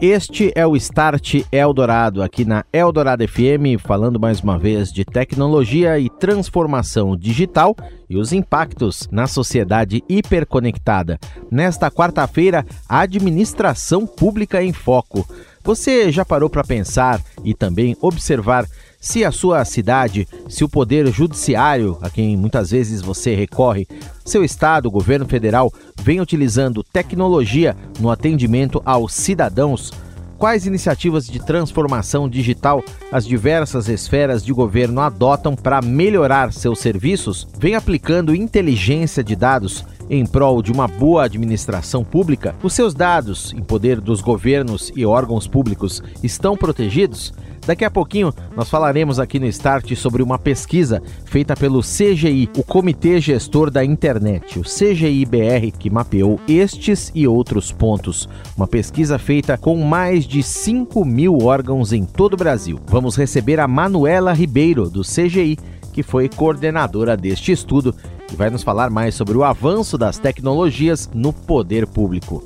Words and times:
Este 0.00 0.50
é 0.54 0.66
o 0.66 0.76
Start 0.76 1.42
Eldorado, 1.52 2.22
aqui 2.22 2.42
na 2.42 2.64
Eldorado 2.72 3.22
FM, 3.28 3.78
falando 3.78 4.18
mais 4.18 4.40
uma 4.40 4.58
vez 4.58 4.90
de 4.90 5.04
tecnologia 5.04 5.98
e 5.98 6.08
transformação 6.08 7.14
digital 7.14 7.76
e 8.08 8.16
os 8.16 8.32
impactos 8.32 9.06
na 9.12 9.26
sociedade 9.26 10.02
hiperconectada. 10.08 11.18
Nesta 11.50 11.90
quarta-feira, 11.90 12.64
a 12.88 13.00
administração 13.00 14.06
pública 14.06 14.62
em 14.62 14.72
foco. 14.72 15.28
Você 15.62 16.10
já 16.10 16.24
parou 16.24 16.48
para 16.48 16.64
pensar 16.64 17.20
e 17.44 17.52
também 17.52 17.94
observar 18.00 18.64
se 19.00 19.24
a 19.24 19.32
sua 19.32 19.64
cidade, 19.64 20.28
se 20.46 20.62
o 20.62 20.68
poder 20.68 21.06
judiciário, 21.06 21.96
a 22.02 22.10
quem 22.10 22.36
muitas 22.36 22.70
vezes 22.70 23.00
você 23.00 23.34
recorre, 23.34 23.88
seu 24.22 24.44
estado, 24.44 24.86
o 24.86 24.90
governo 24.90 25.26
federal, 25.26 25.72
vem 26.02 26.20
utilizando 26.20 26.84
tecnologia 26.84 27.74
no 27.98 28.10
atendimento 28.10 28.82
aos 28.84 29.14
cidadãos? 29.14 29.90
Quais 30.36 30.66
iniciativas 30.66 31.26
de 31.26 31.38
transformação 31.38 32.28
digital 32.28 32.82
as 33.10 33.26
diversas 33.26 33.88
esferas 33.88 34.44
de 34.44 34.52
governo 34.52 35.00
adotam 35.00 35.56
para 35.56 35.82
melhorar 35.82 36.52
seus 36.52 36.78
serviços? 36.78 37.48
Vem 37.58 37.74
aplicando 37.74 38.34
inteligência 38.34 39.24
de 39.24 39.34
dados 39.34 39.84
em 40.08 40.26
prol 40.26 40.62
de 40.62 40.72
uma 40.72 40.88
boa 40.88 41.24
administração 41.24 42.02
pública? 42.02 42.54
Os 42.62 42.72
seus 42.72 42.94
dados, 42.94 43.52
em 43.54 43.62
poder 43.62 44.00
dos 44.00 44.20
governos 44.20 44.90
e 44.96 45.04
órgãos 45.06 45.46
públicos, 45.46 46.02
estão 46.22 46.56
protegidos? 46.56 47.32
Daqui 47.66 47.84
a 47.84 47.90
pouquinho 47.90 48.32
nós 48.56 48.68
falaremos 48.68 49.18
aqui 49.18 49.38
no 49.38 49.46
Start 49.46 49.94
sobre 49.94 50.22
uma 50.22 50.38
pesquisa 50.38 51.02
feita 51.24 51.54
pelo 51.54 51.80
CGI, 51.80 52.48
o 52.56 52.62
Comitê 52.62 53.20
Gestor 53.20 53.70
da 53.70 53.84
Internet, 53.84 54.58
o 54.58 54.62
CGI-BR, 54.62 55.76
que 55.78 55.90
mapeou 55.90 56.40
estes 56.48 57.12
e 57.14 57.26
outros 57.26 57.70
pontos. 57.70 58.28
Uma 58.56 58.66
pesquisa 58.66 59.18
feita 59.18 59.56
com 59.56 59.76
mais 59.82 60.24
de 60.24 60.42
5 60.42 61.04
mil 61.04 61.38
órgãos 61.42 61.92
em 61.92 62.04
todo 62.04 62.34
o 62.34 62.38
Brasil. 62.38 62.80
Vamos 62.86 63.16
receber 63.16 63.60
a 63.60 63.68
Manuela 63.68 64.32
Ribeiro, 64.32 64.88
do 64.88 65.02
CGI, 65.02 65.58
que 65.92 66.02
foi 66.02 66.28
coordenadora 66.28 67.16
deste 67.16 67.52
estudo 67.52 67.94
e 68.32 68.36
vai 68.36 68.48
nos 68.48 68.62
falar 68.62 68.90
mais 68.90 69.14
sobre 69.14 69.36
o 69.36 69.44
avanço 69.44 69.98
das 69.98 70.18
tecnologias 70.18 71.10
no 71.12 71.32
poder 71.32 71.86
público. 71.86 72.44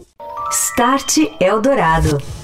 Start 0.50 1.18
Eldorado. 1.40 2.43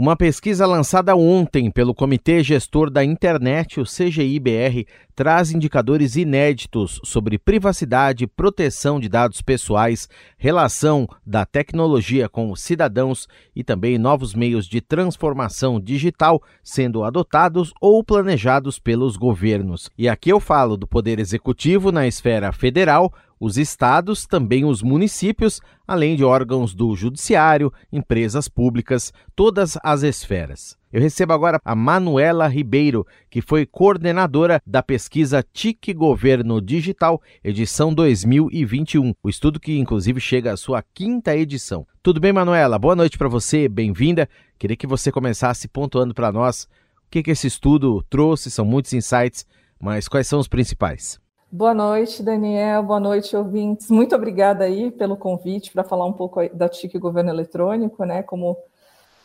Uma 0.00 0.16
pesquisa 0.16 0.66
lançada 0.66 1.14
ontem 1.14 1.70
pelo 1.70 1.94
Comitê 1.94 2.42
Gestor 2.42 2.88
da 2.88 3.04
Internet, 3.04 3.78
o 3.78 3.84
CGI-BR, 3.84 4.88
traz 5.14 5.52
indicadores 5.52 6.16
inéditos 6.16 6.98
sobre 7.04 7.38
privacidade, 7.38 8.26
proteção 8.26 8.98
de 8.98 9.10
dados 9.10 9.42
pessoais, 9.42 10.08
relação 10.38 11.06
da 11.26 11.44
tecnologia 11.44 12.30
com 12.30 12.50
os 12.50 12.62
cidadãos 12.62 13.28
e 13.54 13.62
também 13.62 13.98
novos 13.98 14.34
meios 14.34 14.66
de 14.66 14.80
transformação 14.80 15.78
digital 15.78 16.42
sendo 16.64 17.04
adotados 17.04 17.70
ou 17.78 18.02
planejados 18.02 18.78
pelos 18.78 19.18
governos. 19.18 19.90
E 19.98 20.08
aqui 20.08 20.30
eu 20.30 20.40
falo 20.40 20.78
do 20.78 20.86
Poder 20.86 21.18
Executivo 21.18 21.92
na 21.92 22.06
esfera 22.06 22.52
federal, 22.52 23.12
os 23.40 23.56
estados, 23.56 24.26
também 24.26 24.66
os 24.66 24.82
municípios, 24.82 25.62
além 25.88 26.14
de 26.14 26.22
órgãos 26.22 26.74
do 26.74 26.94
judiciário, 26.94 27.72
empresas 27.90 28.46
públicas, 28.46 29.12
todas 29.34 29.78
as 29.82 30.02
esferas. 30.02 30.78
Eu 30.92 31.00
recebo 31.00 31.32
agora 31.32 31.58
a 31.64 31.74
Manuela 31.74 32.46
Ribeiro, 32.46 33.06
que 33.30 33.40
foi 33.40 33.64
coordenadora 33.64 34.60
da 34.66 34.82
pesquisa 34.82 35.42
TIC 35.52 35.94
Governo 35.94 36.60
Digital, 36.60 37.22
edição 37.42 37.94
2021. 37.94 39.14
O 39.22 39.28
estudo 39.30 39.58
que 39.58 39.78
inclusive 39.78 40.20
chega 40.20 40.52
à 40.52 40.56
sua 40.56 40.82
quinta 40.92 41.34
edição. 41.34 41.86
Tudo 42.02 42.20
bem, 42.20 42.32
Manuela? 42.32 42.78
Boa 42.78 42.96
noite 42.96 43.16
para 43.16 43.28
você, 43.28 43.68
bem-vinda. 43.68 44.28
Queria 44.58 44.76
que 44.76 44.86
você 44.86 45.10
começasse 45.10 45.66
pontuando 45.66 46.12
para 46.12 46.30
nós 46.30 46.64
o 47.06 47.10
que, 47.10 47.22
que 47.22 47.30
esse 47.30 47.46
estudo 47.46 48.04
trouxe, 48.10 48.50
são 48.50 48.64
muitos 48.64 48.92
insights, 48.92 49.46
mas 49.80 50.06
quais 50.06 50.26
são 50.26 50.38
os 50.38 50.46
principais? 50.46 51.18
Boa 51.52 51.74
noite, 51.74 52.22
Daniel. 52.22 52.80
Boa 52.84 53.00
noite, 53.00 53.36
ouvintes. 53.36 53.90
Muito 53.90 54.14
obrigada 54.14 54.62
aí 54.64 54.88
pelo 54.92 55.16
convite 55.16 55.72
para 55.72 55.82
falar 55.82 56.06
um 56.06 56.12
pouco 56.12 56.48
da 56.54 56.68
TIC 56.68 56.96
Governo 56.96 57.30
Eletrônico, 57.30 58.04
né? 58.04 58.22
Como 58.22 58.56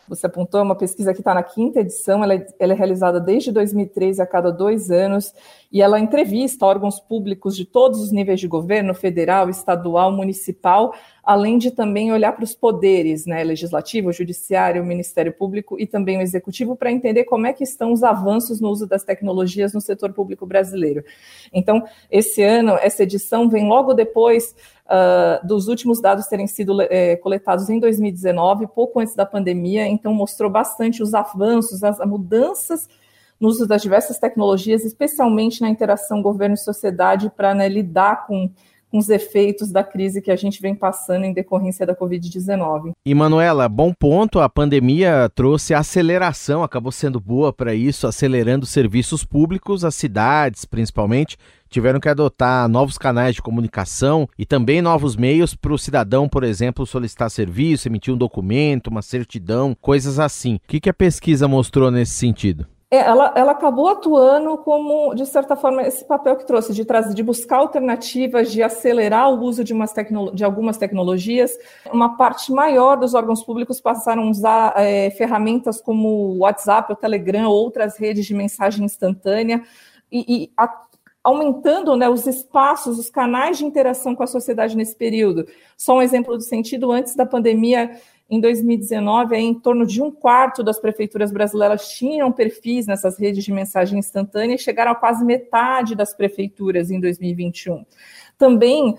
você 0.08 0.26
apontou, 0.26 0.60
é 0.60 0.62
uma 0.62 0.74
pesquisa 0.74 1.12
que 1.12 1.20
está 1.20 1.34
na 1.34 1.42
quinta 1.42 1.80
edição, 1.80 2.22
ela 2.22 2.34
é, 2.34 2.46
ela 2.58 2.72
é, 2.72 2.76
realizada 2.76 3.20
desde 3.20 3.52
2013 3.52 4.22
a 4.22 4.26
cada 4.26 4.50
dois 4.50 4.90
anos, 4.90 5.34
e 5.70 5.82
ela 5.82 5.98
entrevista 5.98 6.64
órgãos 6.64 7.00
públicos 7.00 7.56
de 7.56 7.64
todos 7.64 8.00
os 8.00 8.12
níveis 8.12 8.40
de 8.40 8.46
governo, 8.46 8.94
federal, 8.94 9.50
estadual, 9.50 10.12
municipal, 10.12 10.94
além 11.22 11.58
de 11.58 11.72
também 11.72 12.12
olhar 12.12 12.32
para 12.32 12.44
os 12.44 12.54
poderes, 12.54 13.26
né, 13.26 13.42
legislativo, 13.42 14.12
judiciário, 14.12 14.84
Ministério 14.84 15.32
Público 15.32 15.76
e 15.78 15.86
também 15.86 16.18
o 16.18 16.22
executivo, 16.22 16.76
para 16.76 16.92
entender 16.92 17.24
como 17.24 17.46
é 17.46 17.52
que 17.52 17.64
estão 17.64 17.92
os 17.92 18.04
avanços 18.04 18.60
no 18.60 18.70
uso 18.70 18.86
das 18.86 19.02
tecnologias 19.02 19.74
no 19.74 19.80
setor 19.80 20.12
público 20.12 20.46
brasileiro. 20.46 21.04
Então, 21.52 21.82
esse 22.10 22.42
ano, 22.42 22.78
essa 22.80 23.02
edição 23.02 23.48
vem 23.48 23.66
logo 23.66 23.92
depois 23.92 24.54
uh, 24.86 25.46
dos 25.46 25.68
últimos 25.68 26.00
dados 26.00 26.26
terem 26.26 26.46
sido 26.46 26.80
é, 26.82 27.16
coletados 27.16 27.68
em 27.68 27.78
2019, 27.78 28.66
pouco 28.68 29.00
antes 29.00 29.14
da 29.14 29.26
pandemia, 29.26 29.86
então 29.86 30.12
mostrou 30.14 30.50
bastante 30.50 31.02
os 31.02 31.14
avanços, 31.14 31.84
as 31.84 31.98
mudanças 32.06 32.88
no 33.38 33.48
uso 33.48 33.66
das 33.66 33.82
diversas 33.82 34.18
tecnologias, 34.18 34.84
especialmente 34.84 35.60
na 35.60 35.68
interação 35.68 36.22
governo 36.22 36.54
e 36.54 36.58
sociedade, 36.58 37.30
para 37.36 37.54
né, 37.54 37.68
lidar 37.68 38.26
com 38.26 38.50
com 38.90 38.98
os 38.98 39.08
efeitos 39.08 39.70
da 39.70 39.82
crise 39.82 40.22
que 40.22 40.30
a 40.30 40.36
gente 40.36 40.60
vem 40.60 40.74
passando 40.74 41.24
em 41.24 41.32
decorrência 41.32 41.86
da 41.86 41.94
Covid-19. 41.94 42.92
E 43.04 43.14
Manuela, 43.14 43.68
bom 43.68 43.92
ponto, 43.92 44.40
a 44.40 44.48
pandemia 44.48 45.30
trouxe 45.34 45.74
aceleração, 45.74 46.62
acabou 46.62 46.92
sendo 46.92 47.20
boa 47.20 47.52
para 47.52 47.74
isso, 47.74 48.06
acelerando 48.06 48.66
serviços 48.66 49.24
públicos, 49.24 49.84
as 49.84 49.94
cidades 49.94 50.64
principalmente 50.64 51.36
tiveram 51.68 52.00
que 52.00 52.08
adotar 52.08 52.68
novos 52.68 52.96
canais 52.96 53.34
de 53.34 53.42
comunicação 53.42 54.28
e 54.38 54.46
também 54.46 54.80
novos 54.80 55.16
meios 55.16 55.54
para 55.54 55.72
o 55.72 55.78
cidadão, 55.78 56.28
por 56.28 56.44
exemplo, 56.44 56.86
solicitar 56.86 57.30
serviço, 57.30 57.88
emitir 57.88 58.14
um 58.14 58.16
documento, 58.16 58.88
uma 58.88 59.02
certidão, 59.02 59.76
coisas 59.80 60.18
assim. 60.18 60.56
O 60.56 60.60
que, 60.68 60.80
que 60.80 60.90
a 60.90 60.94
pesquisa 60.94 61.48
mostrou 61.48 61.90
nesse 61.90 62.12
sentido? 62.12 62.66
É, 62.88 62.98
ela, 62.98 63.32
ela 63.34 63.50
acabou 63.50 63.88
atuando 63.88 64.56
como, 64.58 65.12
de 65.12 65.26
certa 65.26 65.56
forma, 65.56 65.82
esse 65.82 66.04
papel 66.04 66.36
que 66.36 66.46
trouxe, 66.46 66.72
de 66.72 66.84
trazer, 66.84 67.14
de 67.14 67.22
buscar 67.22 67.56
alternativas, 67.56 68.52
de 68.52 68.62
acelerar 68.62 69.28
o 69.28 69.40
uso 69.42 69.64
de, 69.64 69.72
umas 69.72 69.92
de 70.32 70.44
algumas 70.44 70.76
tecnologias. 70.78 71.58
Uma 71.92 72.16
parte 72.16 72.52
maior 72.52 72.96
dos 72.96 73.12
órgãos 73.12 73.42
públicos 73.42 73.80
passaram 73.80 74.22
a 74.22 74.30
usar 74.30 74.72
é, 74.76 75.10
ferramentas 75.10 75.80
como 75.80 76.08
o 76.08 76.38
WhatsApp, 76.38 76.92
o 76.92 76.96
Telegram, 76.96 77.48
outras 77.48 77.96
redes 77.98 78.24
de 78.24 78.34
mensagem 78.34 78.84
instantânea, 78.84 79.64
e, 80.10 80.44
e 80.44 80.52
a, 80.56 80.86
aumentando 81.24 81.96
né, 81.96 82.08
os 82.08 82.24
espaços, 82.24 83.00
os 83.00 83.10
canais 83.10 83.58
de 83.58 83.64
interação 83.64 84.14
com 84.14 84.22
a 84.22 84.28
sociedade 84.28 84.76
nesse 84.76 84.94
período. 84.94 85.44
Só 85.76 85.96
um 85.96 86.02
exemplo 86.02 86.36
do 86.36 86.42
sentido, 86.44 86.92
antes 86.92 87.16
da 87.16 87.26
pandemia, 87.26 87.98
em 88.28 88.40
2019, 88.40 89.36
em 89.36 89.54
torno 89.54 89.86
de 89.86 90.02
um 90.02 90.10
quarto 90.10 90.62
das 90.62 90.80
prefeituras 90.80 91.30
brasileiras 91.30 91.88
tinham 91.90 92.32
perfis 92.32 92.86
nessas 92.86 93.18
redes 93.18 93.44
de 93.44 93.52
mensagem 93.52 93.98
instantânea 93.98 94.56
e 94.56 94.58
chegaram 94.58 94.92
a 94.92 94.96
quase 94.96 95.24
metade 95.24 95.94
das 95.94 96.12
prefeituras 96.12 96.90
em 96.90 97.00
2021 97.00 97.84
também 98.38 98.90
uh, 98.90 98.96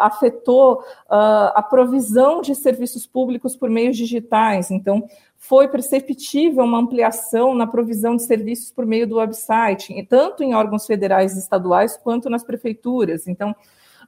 afetou 0.00 0.80
uh, 0.80 1.54
a 1.54 1.62
provisão 1.62 2.40
de 2.40 2.54
serviços 2.54 3.06
públicos 3.06 3.56
por 3.56 3.70
meios 3.70 3.96
digitais. 3.96 4.70
Então, 4.70 5.06
foi 5.36 5.68
perceptível 5.68 6.64
uma 6.64 6.78
ampliação 6.78 7.54
na 7.54 7.66
provisão 7.66 8.16
de 8.16 8.22
serviços 8.22 8.70
por 8.70 8.86
meio 8.86 9.06
do 9.06 9.16
website, 9.16 9.94
tanto 10.08 10.42
em 10.42 10.54
órgãos 10.54 10.86
federais 10.86 11.36
e 11.36 11.38
estaduais 11.38 11.96
quanto 11.96 12.30
nas 12.30 12.42
prefeituras. 12.42 13.28
Então, 13.28 13.54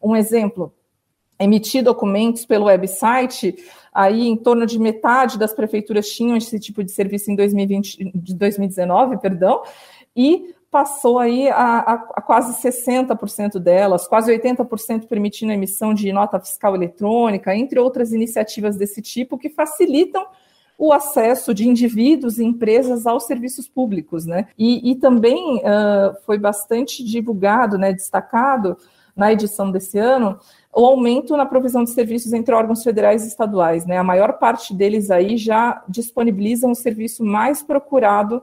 um 0.03 0.17
exemplo, 0.17 0.73
emitir 1.39 1.83
documentos 1.83 2.45
pelo 2.45 2.67
website 2.67 3.55
aí 3.93 4.29
em 4.29 4.37
torno 4.37 4.67
de 4.67 4.79
metade 4.79 5.39
das 5.39 5.55
prefeituras 5.55 6.09
tinham 6.09 6.37
esse 6.37 6.59
tipo 6.61 6.85
de 6.85 6.91
serviço 6.91 7.31
em 7.31 7.35
2020, 7.35 8.13
de 8.15 8.35
2019, 8.35 9.19
perdão, 9.19 9.63
e 10.15 10.55
passou 10.71 11.19
aí 11.19 11.49
a, 11.49 11.79
a, 11.79 11.93
a 12.17 12.21
quase 12.21 12.53
60% 12.61 13.59
delas, 13.59 14.07
quase 14.07 14.31
80% 14.31 15.07
permitindo 15.07 15.53
a 15.53 15.55
emissão 15.55 15.95
de 15.95 16.13
nota 16.13 16.39
fiscal 16.39 16.75
eletrônica, 16.75 17.57
entre 17.57 17.81
outras 17.81 18.13
iniciativas 18.13 18.77
desse 18.77 19.01
tipo 19.01 19.39
que 19.39 19.49
facilitam 19.49 20.27
o 20.79 20.93
acesso 20.93 21.55
de 21.55 21.67
indivíduos 21.67 22.39
e 22.39 22.45
empresas 22.45 23.07
aos 23.07 23.25
serviços 23.25 23.67
públicos, 23.67 24.27
né? 24.27 24.49
E, 24.59 24.91
e 24.91 24.95
também 24.97 25.57
uh, 25.59 26.15
foi 26.27 26.37
bastante 26.37 27.03
divulgado, 27.03 27.79
né, 27.79 27.95
destacado 27.95 28.77
na 29.17 29.33
edição 29.33 29.71
desse 29.71 29.99
ano, 29.99 30.39
o 30.73 30.85
aumento 30.85 31.37
na 31.37 31.47
provisão 31.47 31.83
de 31.83 31.91
serviços 31.91 32.33
entre 32.35 32.55
órgãos 32.55 32.85
federais 32.85 33.25
e 33.25 33.29
estaduais, 33.29 33.87
né? 33.87 33.97
A 33.97 34.05
maior 34.05 34.35
parte 34.35 34.75
deles 34.75 35.11
aí 35.11 35.39
já 35.39 35.83
disponibilizam 35.89 36.71
o 36.71 36.75
serviço 36.75 37.25
mais 37.25 37.63
procurado 37.63 38.43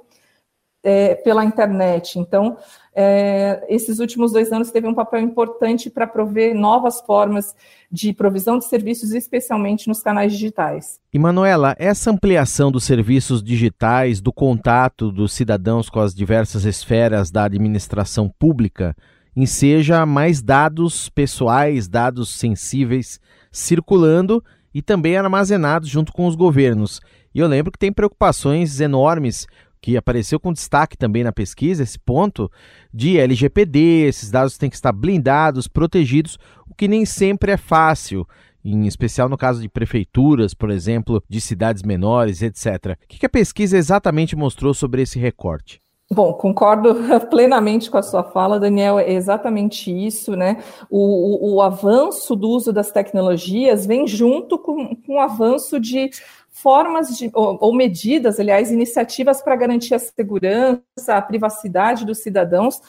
é, 0.84 1.16
pela 1.16 1.46
internet. 1.46 2.20
Então, 2.20 2.58
é, 2.94 3.64
esses 3.70 4.00
últimos 4.00 4.34
dois 4.34 4.52
anos 4.52 4.70
teve 4.70 4.86
um 4.86 4.94
papel 4.94 5.22
importante 5.22 5.90
para 5.90 6.06
prover 6.06 6.54
novas 6.54 7.00
formas 7.02 7.56
de 7.90 8.12
provisão 8.12 8.58
de 8.58 8.66
serviços, 8.66 9.14
especialmente 9.14 9.88
nos 9.88 10.02
canais 10.02 10.34
digitais. 10.34 11.00
E 11.14 11.18
Manuela, 11.18 11.75
essa 11.80 12.12
ampliação 12.12 12.72
dos 12.72 12.84
serviços 12.84 13.42
digitais, 13.42 14.20
do 14.20 14.34
contato 14.34 15.12
dos 15.12 15.34
cidadãos 15.34 15.90
com 15.90 16.00
as 16.00 16.14
diversas 16.14 16.66
esferas 16.66 17.31
da 17.31 17.46
administração 17.46 18.30
pública, 18.38 18.96
enseja 19.35 20.06
mais 20.06 20.41
dados 20.41 21.09
pessoais, 21.09 21.88
dados 21.88 22.30
sensíveis 22.30 23.19
circulando 23.51 24.44
e 24.74 24.81
também 24.81 25.15
armazenados 25.15 25.89
junto 25.89 26.12
com 26.12 26.27
os 26.27 26.35
governos. 26.35 27.00
E 27.33 27.39
eu 27.39 27.47
lembro 27.47 27.71
que 27.71 27.80
tem 27.80 27.91
preocupações 27.91 28.80
enormes 28.80 29.47
que 29.81 29.97
apareceu 29.97 30.39
com 30.39 30.53
destaque 30.53 30.97
também 30.97 31.25
na 31.25 31.33
pesquisa, 31.33 31.83
esse 31.83 32.00
ponto 32.00 32.50
de 32.94 33.19
LGPD, 33.19 34.06
esses 34.07 34.31
dados 34.31 34.57
têm 34.57 34.69
que 34.69 34.77
estar 34.77 34.94
blindados, 34.94 35.68
protegidos, 35.68 36.39
o 36.65 36.74
que 36.74 36.88
nem 36.88 37.06
sempre 37.06 37.51
é 37.51 37.57
fácil, 37.57 38.25
em 38.63 38.88
especial 38.88 39.27
no 39.27 39.38
caso 39.38 39.62
de 39.62 39.68
prefeituras, 39.68 40.53
por 40.53 40.71
exemplo, 40.71 41.21
de 41.27 41.41
cidades 41.41 41.83
menores, 41.83 42.41
etc. 42.41 42.97
O 43.03 43.07
que 43.07 43.25
a 43.25 43.29
pesquisa 43.29 43.77
exatamente 43.77 44.38
mostrou 44.38 44.74
sobre 44.74 45.01
esse 45.01 45.19
recorte? 45.19 45.82
Bom, 46.13 46.31
concordo 46.33 46.95
plenamente 47.31 47.89
com 47.89 47.98
a 47.98 48.04
sua 48.04 48.24
fala, 48.24 48.60
Daniel, 48.60 49.00
é 49.00 49.12
exatamente 49.12 49.92
isso, 49.92 50.36
né? 50.36 50.63
O, 50.88 51.00
o, 51.00 51.56
o 51.56 51.62
avanço 51.62 52.36
do 52.36 52.50
uso 52.50 52.71
das 52.71 52.92
tecnologias 52.92 53.83
vem 53.83 54.06
junto 54.06 54.60
com, 54.60 54.95
com 54.95 55.15
o 55.15 55.19
avanço 55.19 55.80
de 55.80 56.12
formas 56.51 57.18
de, 57.18 57.31
ou, 57.33 57.57
ou 57.60 57.75
medidas, 57.75 58.39
aliás, 58.39 58.71
iniciativas 58.71 59.42
para 59.42 59.56
garantir 59.56 59.95
a 59.95 60.00
segurança, 60.00 60.83
a 61.07 61.21
privacidade 61.21 62.06
dos 62.06 62.19
cidadãos, 62.19 62.80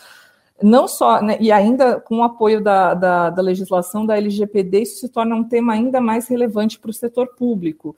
não 0.62 0.86
só, 0.86 1.22
né, 1.22 1.38
e 1.40 1.50
ainda 1.50 1.98
com 1.98 2.18
o 2.18 2.22
apoio 2.22 2.62
da, 2.62 2.92
da, 2.92 3.30
da, 3.30 3.42
legislação 3.42 4.04
da 4.04 4.18
LGPD, 4.18 4.82
isso 4.82 5.00
se 5.00 5.08
torna 5.08 5.34
um 5.34 5.44
tema 5.44 5.72
ainda 5.72 5.98
mais 5.98 6.28
relevante 6.28 6.78
para 6.78 6.90
o 6.90 6.94
setor 6.94 7.28
público. 7.34 7.96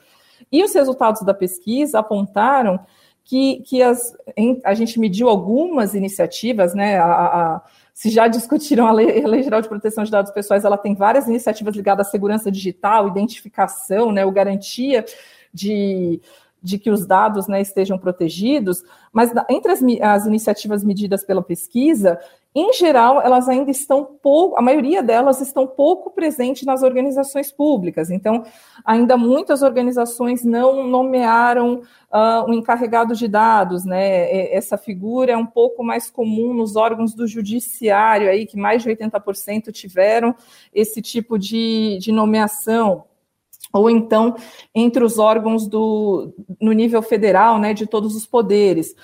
E 0.52 0.62
os 0.62 0.72
resultados 0.72 1.22
da 1.22 1.34
pesquisa 1.34 1.98
apontaram 1.98 2.78
que, 3.26 3.60
que 3.62 3.82
as, 3.82 4.16
em, 4.36 4.60
a 4.64 4.72
gente 4.72 5.00
mediu 5.00 5.28
algumas 5.28 5.94
iniciativas, 5.94 6.74
né, 6.74 6.96
a, 6.96 7.06
a, 7.06 7.62
se 7.92 8.08
já 8.08 8.28
discutiram 8.28 8.86
a 8.86 8.92
lei, 8.92 9.24
a 9.24 9.26
lei, 9.26 9.42
Geral 9.42 9.60
de 9.60 9.68
Proteção 9.68 10.04
de 10.04 10.12
Dados 10.12 10.30
Pessoais, 10.30 10.64
ela 10.64 10.78
tem 10.78 10.94
várias 10.94 11.26
iniciativas 11.26 11.74
ligadas 11.74 12.06
à 12.06 12.10
segurança 12.10 12.52
digital, 12.52 13.08
identificação, 13.08 14.12
né, 14.12 14.24
o 14.24 14.30
garantia 14.30 15.04
de, 15.52 16.20
de 16.62 16.78
que 16.78 16.88
os 16.88 17.04
dados 17.04 17.48
né, 17.48 17.60
estejam 17.60 17.98
protegidos, 17.98 18.84
mas 19.12 19.32
entre 19.50 19.72
as, 19.72 19.80
as, 20.02 20.26
iniciativas 20.26 20.84
medidas 20.84 21.24
pela 21.24 21.42
pesquisa, 21.42 22.20
em 22.58 22.72
geral, 22.72 23.20
elas 23.20 23.50
ainda 23.50 23.70
estão 23.70 24.02
pouco, 24.02 24.56
a 24.56 24.62
maioria 24.62 25.02
delas 25.02 25.42
estão 25.42 25.66
pouco 25.66 26.10
presentes 26.10 26.64
nas 26.64 26.82
organizações 26.82 27.52
públicas. 27.52 28.10
Então, 28.10 28.44
ainda 28.82 29.14
muitas 29.14 29.60
organizações 29.60 30.42
não 30.42 30.86
nomearam 30.86 31.82
uh, 32.10 32.48
um 32.48 32.54
encarregado 32.54 33.14
de 33.14 33.28
dados, 33.28 33.84
né? 33.84 34.54
Essa 34.54 34.78
figura 34.78 35.32
é 35.32 35.36
um 35.36 35.44
pouco 35.44 35.84
mais 35.84 36.10
comum 36.10 36.54
nos 36.54 36.76
órgãos 36.76 37.12
do 37.12 37.26
judiciário, 37.26 38.30
aí, 38.30 38.46
que 38.46 38.56
mais 38.56 38.82
de 38.82 38.88
80% 38.88 39.70
tiveram 39.70 40.34
esse 40.72 41.02
tipo 41.02 41.38
de, 41.38 41.98
de 42.00 42.10
nomeação 42.10 43.04
ou 43.70 43.90
então 43.90 44.34
entre 44.74 45.04
os 45.04 45.18
órgãos 45.18 45.66
do, 45.66 46.32
no 46.58 46.72
nível 46.72 47.02
federal, 47.02 47.58
né, 47.58 47.74
de 47.74 47.86
todos 47.86 48.16
os 48.16 48.24
poderes. 48.26 48.94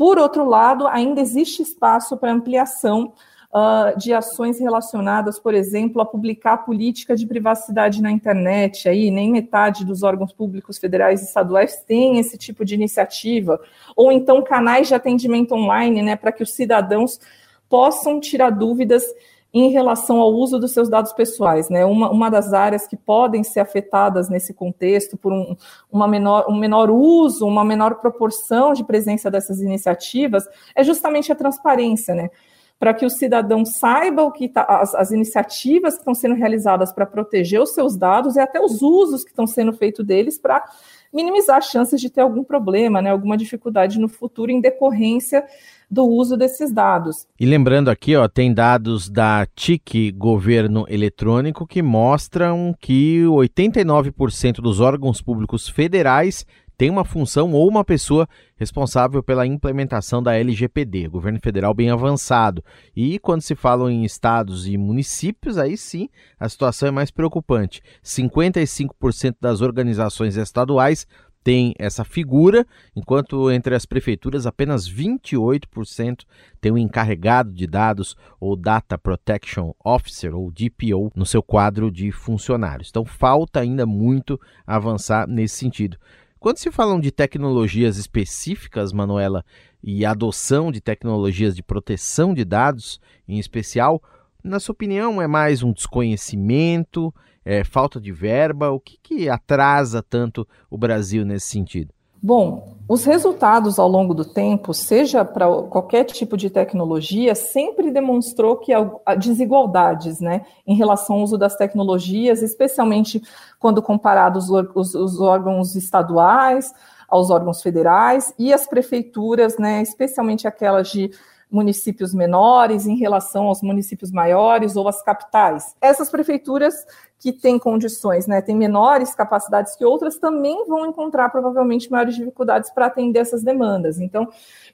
Por 0.00 0.16
outro 0.16 0.48
lado, 0.48 0.86
ainda 0.86 1.20
existe 1.20 1.60
espaço 1.60 2.16
para 2.16 2.32
ampliação 2.32 3.12
uh, 3.52 3.98
de 3.98 4.14
ações 4.14 4.58
relacionadas, 4.58 5.38
por 5.38 5.52
exemplo, 5.52 6.00
a 6.00 6.06
publicar 6.06 6.56
política 6.64 7.14
de 7.14 7.26
privacidade 7.26 8.00
na 8.00 8.10
internet. 8.10 8.88
Aí 8.88 9.10
nem 9.10 9.30
metade 9.30 9.84
dos 9.84 10.02
órgãos 10.02 10.32
públicos 10.32 10.78
federais 10.78 11.20
e 11.20 11.26
estaduais 11.26 11.84
tem 11.86 12.18
esse 12.18 12.38
tipo 12.38 12.64
de 12.64 12.76
iniciativa. 12.76 13.60
Ou 13.94 14.10
então 14.10 14.42
canais 14.42 14.88
de 14.88 14.94
atendimento 14.94 15.54
online, 15.54 16.00
né, 16.00 16.16
para 16.16 16.32
que 16.32 16.42
os 16.42 16.54
cidadãos 16.54 17.20
possam 17.68 18.18
tirar 18.18 18.48
dúvidas 18.48 19.04
em 19.52 19.70
relação 19.70 20.20
ao 20.20 20.32
uso 20.32 20.58
dos 20.58 20.72
seus 20.72 20.88
dados 20.88 21.12
pessoais. 21.12 21.68
Né? 21.68 21.84
Uma, 21.84 22.10
uma 22.10 22.30
das 22.30 22.52
áreas 22.52 22.86
que 22.86 22.96
podem 22.96 23.42
ser 23.42 23.60
afetadas 23.60 24.28
nesse 24.28 24.54
contexto 24.54 25.16
por 25.16 25.32
um, 25.32 25.56
uma 25.90 26.06
menor, 26.06 26.46
um 26.48 26.56
menor 26.56 26.90
uso, 26.90 27.46
uma 27.46 27.64
menor 27.64 27.96
proporção 27.96 28.72
de 28.72 28.84
presença 28.84 29.30
dessas 29.30 29.60
iniciativas 29.60 30.48
é 30.74 30.84
justamente 30.84 31.32
a 31.32 31.34
transparência, 31.34 32.14
né? 32.14 32.30
Para 32.78 32.94
que 32.94 33.04
o 33.04 33.10
cidadão 33.10 33.62
saiba 33.64 34.22
o 34.22 34.32
que 34.32 34.48
tá, 34.48 34.62
as, 34.62 34.94
as 34.94 35.10
iniciativas 35.10 35.94
que 35.94 36.00
estão 36.00 36.14
sendo 36.14 36.34
realizadas 36.34 36.92
para 36.92 37.04
proteger 37.04 37.60
os 37.60 37.74
seus 37.74 37.94
dados 37.94 38.36
e 38.36 38.40
até 38.40 38.58
os 38.58 38.80
usos 38.80 39.22
que 39.22 39.30
estão 39.30 39.46
sendo 39.46 39.72
feitos 39.72 40.06
deles 40.06 40.38
para 40.38 40.64
minimizar 41.12 41.58
as 41.58 41.66
chances 41.66 42.00
de 42.00 42.08
ter 42.08 42.20
algum 42.20 42.44
problema, 42.44 43.02
né, 43.02 43.10
alguma 43.10 43.36
dificuldade 43.36 43.98
no 43.98 44.08
futuro 44.08 44.50
em 44.50 44.60
decorrência 44.60 45.44
do 45.90 46.04
uso 46.04 46.36
desses 46.36 46.72
dados. 46.72 47.26
E 47.38 47.44
lembrando 47.44 47.88
aqui, 47.88 48.14
ó, 48.14 48.28
tem 48.28 48.54
dados 48.54 49.10
da 49.10 49.46
TIC 49.54 50.12
Governo 50.12 50.86
Eletrônico 50.88 51.66
que 51.66 51.82
mostram 51.82 52.74
que 52.78 53.22
89% 53.24 54.60
dos 54.60 54.78
órgãos 54.80 55.20
públicos 55.20 55.68
federais 55.68 56.46
tem 56.80 56.88
uma 56.88 57.04
função 57.04 57.52
ou 57.52 57.68
uma 57.68 57.84
pessoa 57.84 58.26
responsável 58.56 59.22
pela 59.22 59.46
implementação 59.46 60.22
da 60.22 60.34
LGPD, 60.38 61.08
governo 61.08 61.38
federal 61.38 61.74
bem 61.74 61.90
avançado. 61.90 62.64
E 62.96 63.18
quando 63.18 63.42
se 63.42 63.54
fala 63.54 63.92
em 63.92 64.02
estados 64.02 64.66
e 64.66 64.78
municípios, 64.78 65.58
aí 65.58 65.76
sim 65.76 66.08
a 66.38 66.48
situação 66.48 66.88
é 66.88 66.90
mais 66.90 67.10
preocupante. 67.10 67.82
55% 68.02 69.36
das 69.38 69.60
organizações 69.60 70.38
estaduais 70.38 71.06
tem 71.42 71.74
essa 71.78 72.04
figura, 72.04 72.66
enquanto 72.94 73.50
entre 73.50 73.74
as 73.74 73.86
prefeituras 73.86 74.46
apenas 74.46 74.90
28% 74.90 76.24
tem 76.60 76.70
um 76.70 76.78
encarregado 76.78 77.52
de 77.52 77.66
dados 77.66 78.16
ou 78.38 78.56
Data 78.56 78.98
Protection 78.98 79.72
Officer 79.84 80.34
ou 80.34 80.50
DPO 80.50 81.10
no 81.14 81.24
seu 81.24 81.42
quadro 81.42 81.90
de 81.90 82.12
funcionários. 82.12 82.88
Então 82.90 83.04
falta 83.04 83.60
ainda 83.60 83.86
muito 83.86 84.38
avançar 84.66 85.26
nesse 85.26 85.56
sentido. 85.56 85.96
Quando 86.38 86.58
se 86.58 86.70
falam 86.70 86.98
de 86.98 87.10
tecnologias 87.10 87.98
específicas, 87.98 88.92
Manuela, 88.92 89.44
e 89.82 90.04
adoção 90.04 90.70
de 90.70 90.80
tecnologias 90.80 91.54
de 91.54 91.62
proteção 91.62 92.32
de 92.34 92.44
dados, 92.44 93.00
em 93.28 93.38
especial, 93.38 94.02
na 94.42 94.58
sua 94.58 94.72
opinião, 94.72 95.20
é 95.20 95.26
mais 95.26 95.62
um 95.62 95.72
desconhecimento? 95.72 97.14
É, 97.44 97.64
falta 97.64 98.00
de 98.00 98.12
verba? 98.12 98.70
O 98.70 98.80
que, 98.80 98.98
que 99.02 99.28
atrasa 99.28 100.02
tanto 100.02 100.46
o 100.70 100.76
Brasil 100.76 101.24
nesse 101.24 101.48
sentido? 101.48 101.92
Bom, 102.22 102.76
os 102.86 103.02
resultados 103.04 103.78
ao 103.78 103.88
longo 103.88 104.12
do 104.12 104.26
tempo, 104.26 104.74
seja 104.74 105.24
para 105.24 105.46
qualquer 105.62 106.04
tipo 106.04 106.36
de 106.36 106.50
tecnologia, 106.50 107.34
sempre 107.34 107.90
demonstrou 107.90 108.58
que 108.58 108.74
há 108.74 109.14
desigualdades 109.14 110.20
né, 110.20 110.44
em 110.66 110.74
relação 110.74 111.16
ao 111.16 111.22
uso 111.22 111.38
das 111.38 111.56
tecnologias, 111.56 112.42
especialmente 112.42 113.22
quando 113.58 113.80
comparados 113.80 114.50
os, 114.50 114.94
os 114.94 115.18
órgãos 115.18 115.74
estaduais 115.74 116.70
aos 117.08 117.30
órgãos 117.30 117.62
federais 117.62 118.34
e 118.38 118.52
as 118.52 118.66
prefeituras, 118.66 119.56
né, 119.56 119.80
especialmente 119.80 120.46
aquelas 120.46 120.90
de 120.90 121.10
municípios 121.50 122.14
menores 122.14 122.86
em 122.86 122.96
relação 122.96 123.46
aos 123.46 123.60
municípios 123.60 124.12
maiores 124.12 124.76
ou 124.76 124.86
às 124.86 125.02
capitais. 125.02 125.74
Essas 125.80 126.08
prefeituras 126.08 126.74
que 127.20 127.32
têm 127.32 127.58
condições, 127.58 128.26
né, 128.26 128.40
têm 128.40 128.56
menores 128.56 129.14
capacidades 129.14 129.76
que 129.76 129.84
outras, 129.84 130.16
também 130.16 130.64
vão 130.66 130.86
encontrar 130.86 131.28
provavelmente 131.28 131.90
maiores 131.90 132.16
dificuldades 132.16 132.70
para 132.70 132.86
atender 132.86 133.18
essas 133.18 133.42
demandas. 133.42 134.00
Então, 134.00 134.26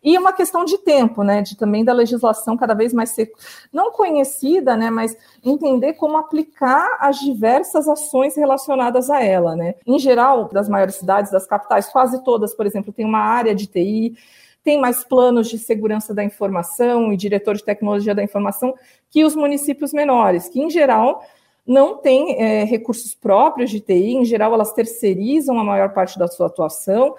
e 0.02 0.16
uma 0.16 0.32
questão 0.32 0.64
de 0.64 0.78
tempo, 0.78 1.24
né, 1.24 1.42
de 1.42 1.56
também 1.56 1.84
da 1.84 1.92
legislação 1.92 2.56
cada 2.56 2.72
vez 2.72 2.92
mais 2.92 3.10
ser 3.10 3.32
não 3.72 3.90
conhecida, 3.90 4.76
né, 4.76 4.90
mas 4.90 5.16
entender 5.44 5.94
como 5.94 6.16
aplicar 6.16 6.96
as 7.00 7.18
diversas 7.18 7.88
ações 7.88 8.36
relacionadas 8.36 9.10
a 9.10 9.20
ela, 9.20 9.56
né. 9.56 9.74
Em 9.84 9.98
geral, 9.98 10.48
das 10.48 10.68
maiores 10.68 10.94
cidades, 10.94 11.32
das 11.32 11.48
capitais, 11.48 11.88
quase 11.88 12.22
todas, 12.22 12.54
por 12.54 12.64
exemplo, 12.64 12.92
tem 12.92 13.04
uma 13.04 13.18
área 13.18 13.56
de 13.56 13.66
TI, 13.66 14.16
tem 14.62 14.80
mais 14.80 15.02
planos 15.02 15.48
de 15.48 15.58
segurança 15.58 16.14
da 16.14 16.22
informação 16.22 17.12
e 17.12 17.16
diretor 17.16 17.56
de 17.56 17.64
tecnologia 17.64 18.14
da 18.14 18.22
informação 18.22 18.72
que 19.10 19.24
os 19.24 19.34
municípios 19.34 19.92
menores, 19.92 20.48
que 20.48 20.60
em 20.60 20.70
geral 20.70 21.24
não 21.66 21.96
têm 21.96 22.40
é, 22.40 22.64
recursos 22.64 23.14
próprios 23.14 23.70
de 23.70 23.80
TI, 23.80 24.14
em 24.14 24.24
geral 24.24 24.54
elas 24.54 24.72
terceirizam 24.72 25.58
a 25.58 25.64
maior 25.64 25.92
parte 25.92 26.18
da 26.18 26.28
sua 26.28 26.46
atuação. 26.46 27.14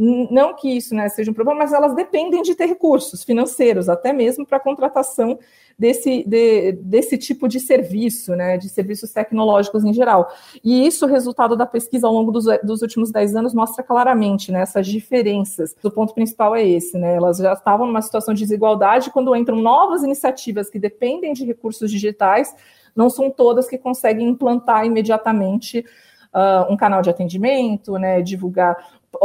Não 0.00 0.54
que 0.54 0.68
isso 0.68 0.94
né, 0.94 1.08
seja 1.08 1.28
um 1.28 1.34
problema, 1.34 1.58
mas 1.58 1.72
elas 1.72 1.92
dependem 1.92 2.40
de 2.42 2.54
ter 2.54 2.66
recursos 2.66 3.24
financeiros, 3.24 3.88
até 3.88 4.12
mesmo 4.12 4.46
para 4.46 4.58
a 4.58 4.60
contratação 4.60 5.36
desse, 5.76 6.22
de, 6.24 6.72
desse 6.72 7.18
tipo 7.18 7.48
de 7.48 7.58
serviço, 7.58 8.36
né, 8.36 8.56
de 8.56 8.68
serviços 8.68 9.12
tecnológicos 9.12 9.84
em 9.84 9.92
geral. 9.92 10.32
E 10.62 10.86
isso, 10.86 11.04
o 11.04 11.08
resultado 11.08 11.56
da 11.56 11.66
pesquisa 11.66 12.06
ao 12.06 12.12
longo 12.12 12.30
dos, 12.30 12.44
dos 12.62 12.80
últimos 12.80 13.10
10 13.10 13.34
anos, 13.34 13.52
mostra 13.52 13.82
claramente 13.82 14.52
né, 14.52 14.60
essas 14.62 14.86
diferenças. 14.86 15.74
O 15.82 15.90
ponto 15.90 16.14
principal 16.14 16.54
é 16.54 16.64
esse, 16.64 16.96
né, 16.96 17.16
elas 17.16 17.38
já 17.38 17.52
estavam 17.52 17.84
numa 17.84 18.02
situação 18.02 18.32
de 18.32 18.40
desigualdade 18.40 19.10
quando 19.10 19.34
entram 19.34 19.56
novas 19.56 20.04
iniciativas 20.04 20.70
que 20.70 20.78
dependem 20.78 21.32
de 21.32 21.44
recursos 21.44 21.90
digitais, 21.90 22.54
não 22.94 23.10
são 23.10 23.30
todas 23.30 23.68
que 23.68 23.78
conseguem 23.78 24.28
implantar 24.28 24.84
imediatamente 24.84 25.84
uh, 26.34 26.72
um 26.72 26.76
canal 26.76 27.02
de 27.02 27.10
atendimento, 27.10 27.98
né, 27.98 28.22
divulgar 28.22 28.76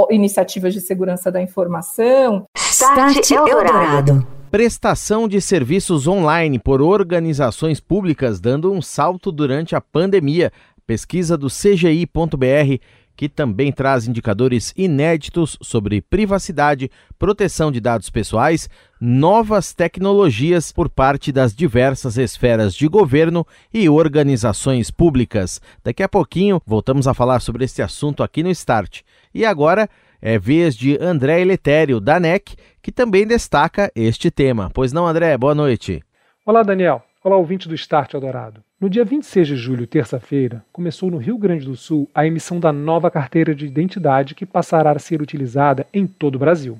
iniciativas 0.10 0.74
de 0.74 0.82
segurança 0.82 1.32
da 1.32 1.42
informação. 1.42 2.46
Start 2.58 3.32
Eldorado. 3.32 4.26
Prestação 4.50 5.28
de 5.28 5.42
serviços 5.42 6.08
online 6.08 6.60
por 6.60 6.82
organizações 6.82 7.80
públicas 7.80 8.40
dando 8.40 8.72
um 8.72 8.82
salto 8.82 9.32
durante 9.32 9.76
a 9.76 9.82
pandemia. 9.82 10.52
Pesquisa 10.86 11.38
do 11.38 11.48
CGI.br 11.48 12.80
que 13.16 13.30
também 13.30 13.72
traz 13.72 14.08
indicadores 14.08 14.74
inéditos 14.76 15.58
sobre 15.62 16.02
privacidade, 16.02 16.90
proteção 17.18 17.72
de 17.72 17.80
dados 17.80 18.10
pessoais, 18.10 18.70
novas 19.00 19.74
tecnologias 19.74 20.72
por 20.72 20.90
parte 20.90 21.32
das 21.32 21.54
diversas 21.54 22.18
esferas 22.18 22.74
de 22.74 22.88
governo 22.88 23.46
e 23.74 23.88
organizações 23.90 24.90
públicas. 24.90 25.62
Daqui 25.84 26.04
a 26.04 26.10
pouquinho 26.10 26.62
voltamos 26.66 27.08
a 27.08 27.14
falar 27.14 27.40
sobre 27.40 27.66
esse 27.66 27.82
assunto 27.82 28.24
aqui 28.24 28.44
no 28.44 28.50
Start. 28.50 29.02
E 29.34 29.46
agora 29.46 29.90
é 30.22 30.40
vez 30.40 30.76
de 30.76 30.98
André 31.02 31.42
Eletério, 31.42 32.00
da 32.00 32.20
NEC, 32.20 32.56
que 32.82 32.92
também 32.92 33.28
destaca 33.28 33.92
este 33.94 34.32
tema. 34.32 34.72
Pois 34.74 34.94
não, 34.94 35.06
André? 35.06 35.38
Boa 35.38 35.54
noite. 35.54 36.02
Olá, 36.46 36.64
Daniel. 36.64 37.04
Olá, 37.24 37.38
ouvinte 37.38 37.68
do 37.68 37.76
Start 37.76 38.14
Eldorado. 38.14 38.64
No 38.84 38.90
dia 38.90 39.06
26 39.06 39.48
de 39.48 39.56
julho, 39.56 39.88
terça-feira, 39.88 40.62
começou 40.70 41.10
no 41.10 41.16
Rio 41.16 41.38
Grande 41.38 41.64
do 41.64 41.74
Sul 41.74 42.10
a 42.14 42.28
emissão 42.28 42.60
da 42.60 42.74
nova 42.74 43.10
carteira 43.10 43.56
de 43.56 43.66
identidade 43.66 44.36
que 44.36 44.46
passará 44.46 44.92
a 44.92 45.00
ser 45.00 45.22
utilizada 45.22 45.88
em 45.94 46.06
todo 46.06 46.36
o 46.36 46.40
Brasil. 46.40 46.78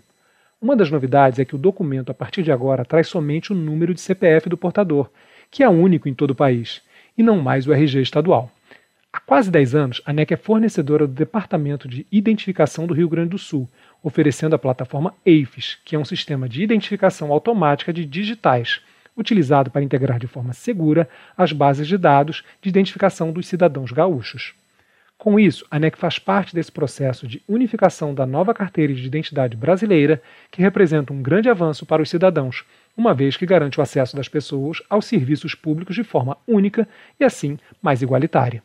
Uma 0.62 0.76
das 0.76 0.92
novidades 0.92 1.40
é 1.40 1.46
que 1.46 1.56
o 1.56 1.58
documento, 1.58 2.10
a 2.10 2.14
partir 2.14 2.44
de 2.44 2.52
agora, 2.52 2.84
traz 2.84 3.08
somente 3.08 3.54
o 3.54 3.56
número 3.56 3.94
de 3.94 4.02
CPF 4.02 4.50
do 4.50 4.58
portador, 4.58 5.10
que 5.50 5.64
é 5.64 5.70
único 5.70 6.10
em 6.10 6.14
todo 6.14 6.32
o 6.32 6.36
país, 6.36 6.82
e 7.18 7.24
não 7.24 7.42
mais 7.42 7.68
o 7.68 7.72
RG 7.72 8.02
estadual. 8.02 8.52
Há 9.14 9.22
quase 9.22 9.50
10 9.50 9.74
anos, 9.74 10.02
a 10.06 10.12
NEC 10.12 10.34
é 10.34 10.36
fornecedora 10.36 11.08
do 11.08 11.14
Departamento 11.14 11.88
de 11.88 12.06
Identificação 12.12 12.86
do 12.86 12.94
Rio 12.94 13.08
Grande 13.08 13.30
do 13.30 13.38
Sul, 13.38 13.66
oferecendo 14.04 14.58
a 14.58 14.60
plataforma 14.60 15.16
AFIS, 15.26 15.78
que 15.86 15.96
é 15.96 16.00
um 16.00 16.04
sistema 16.04 16.50
de 16.50 16.64
identificação 16.64 17.32
automática 17.32 17.94
de 17.94 18.04
digitais 18.04 18.82
utilizado 19.18 19.72
para 19.72 19.84
integrar 19.84 20.20
de 20.20 20.28
forma 20.28 20.54
segura 20.54 21.08
as 21.38 21.52
bases 21.52 21.88
de 21.88 21.98
dados 21.98 22.44
de 22.62 22.70
identificação 22.70 23.32
dos 23.32 23.48
cidadãos 23.48 23.92
gaúchos. 23.92 24.54
Com 25.18 25.40
isso, 25.40 25.66
a 25.72 25.80
NEC 25.80 25.98
faz 25.98 26.20
parte 26.20 26.54
desse 26.54 26.72
processo 26.72 27.26
de 27.28 27.42
unificação 27.48 28.14
da 28.14 28.26
nova 28.26 28.54
carteira 28.54 28.94
de 28.94 29.06
identidade 29.06 29.56
brasileira, 29.56 30.22
que 30.52 30.62
representa 30.62 31.14
um 31.14 31.22
grande 31.22 31.50
avanço 31.50 31.86
para 31.86 32.02
os 32.02 32.10
cidadãos, 32.10 32.66
uma 32.98 33.14
vez 33.14 33.38
que 33.38 33.46
garante 33.46 33.80
o 33.80 33.82
acesso 33.82 34.18
das 34.18 34.28
pessoas 34.28 34.82
aos 34.90 35.06
serviços 35.06 35.56
públicos 35.56 35.96
de 35.96 36.04
forma 36.04 36.38
única 36.46 36.88
e, 37.20 37.24
assim, 37.24 37.58
mais 37.82 38.02
igualitária. 38.02 38.62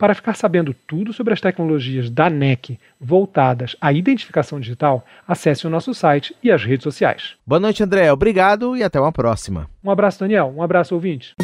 Para 0.00 0.14
ficar 0.14 0.34
sabendo 0.34 0.74
tudo 0.86 1.12
sobre 1.12 1.34
as 1.34 1.42
tecnologias 1.42 2.08
da 2.08 2.30
NEC 2.30 2.78
voltadas 2.98 3.76
à 3.78 3.92
identificação 3.92 4.58
digital, 4.58 5.04
acesse 5.28 5.66
o 5.66 5.70
nosso 5.70 5.92
site 5.92 6.34
e 6.42 6.50
as 6.50 6.64
redes 6.64 6.84
sociais. 6.84 7.34
Boa 7.46 7.60
noite, 7.60 7.82
André. 7.82 8.10
Obrigado 8.10 8.74
e 8.74 8.82
até 8.82 8.98
uma 8.98 9.12
próxima. 9.12 9.68
Um 9.84 9.90
abraço, 9.90 10.20
Daniel. 10.20 10.54
Um 10.56 10.62
abraço, 10.62 10.94
ouvinte. 10.94 11.34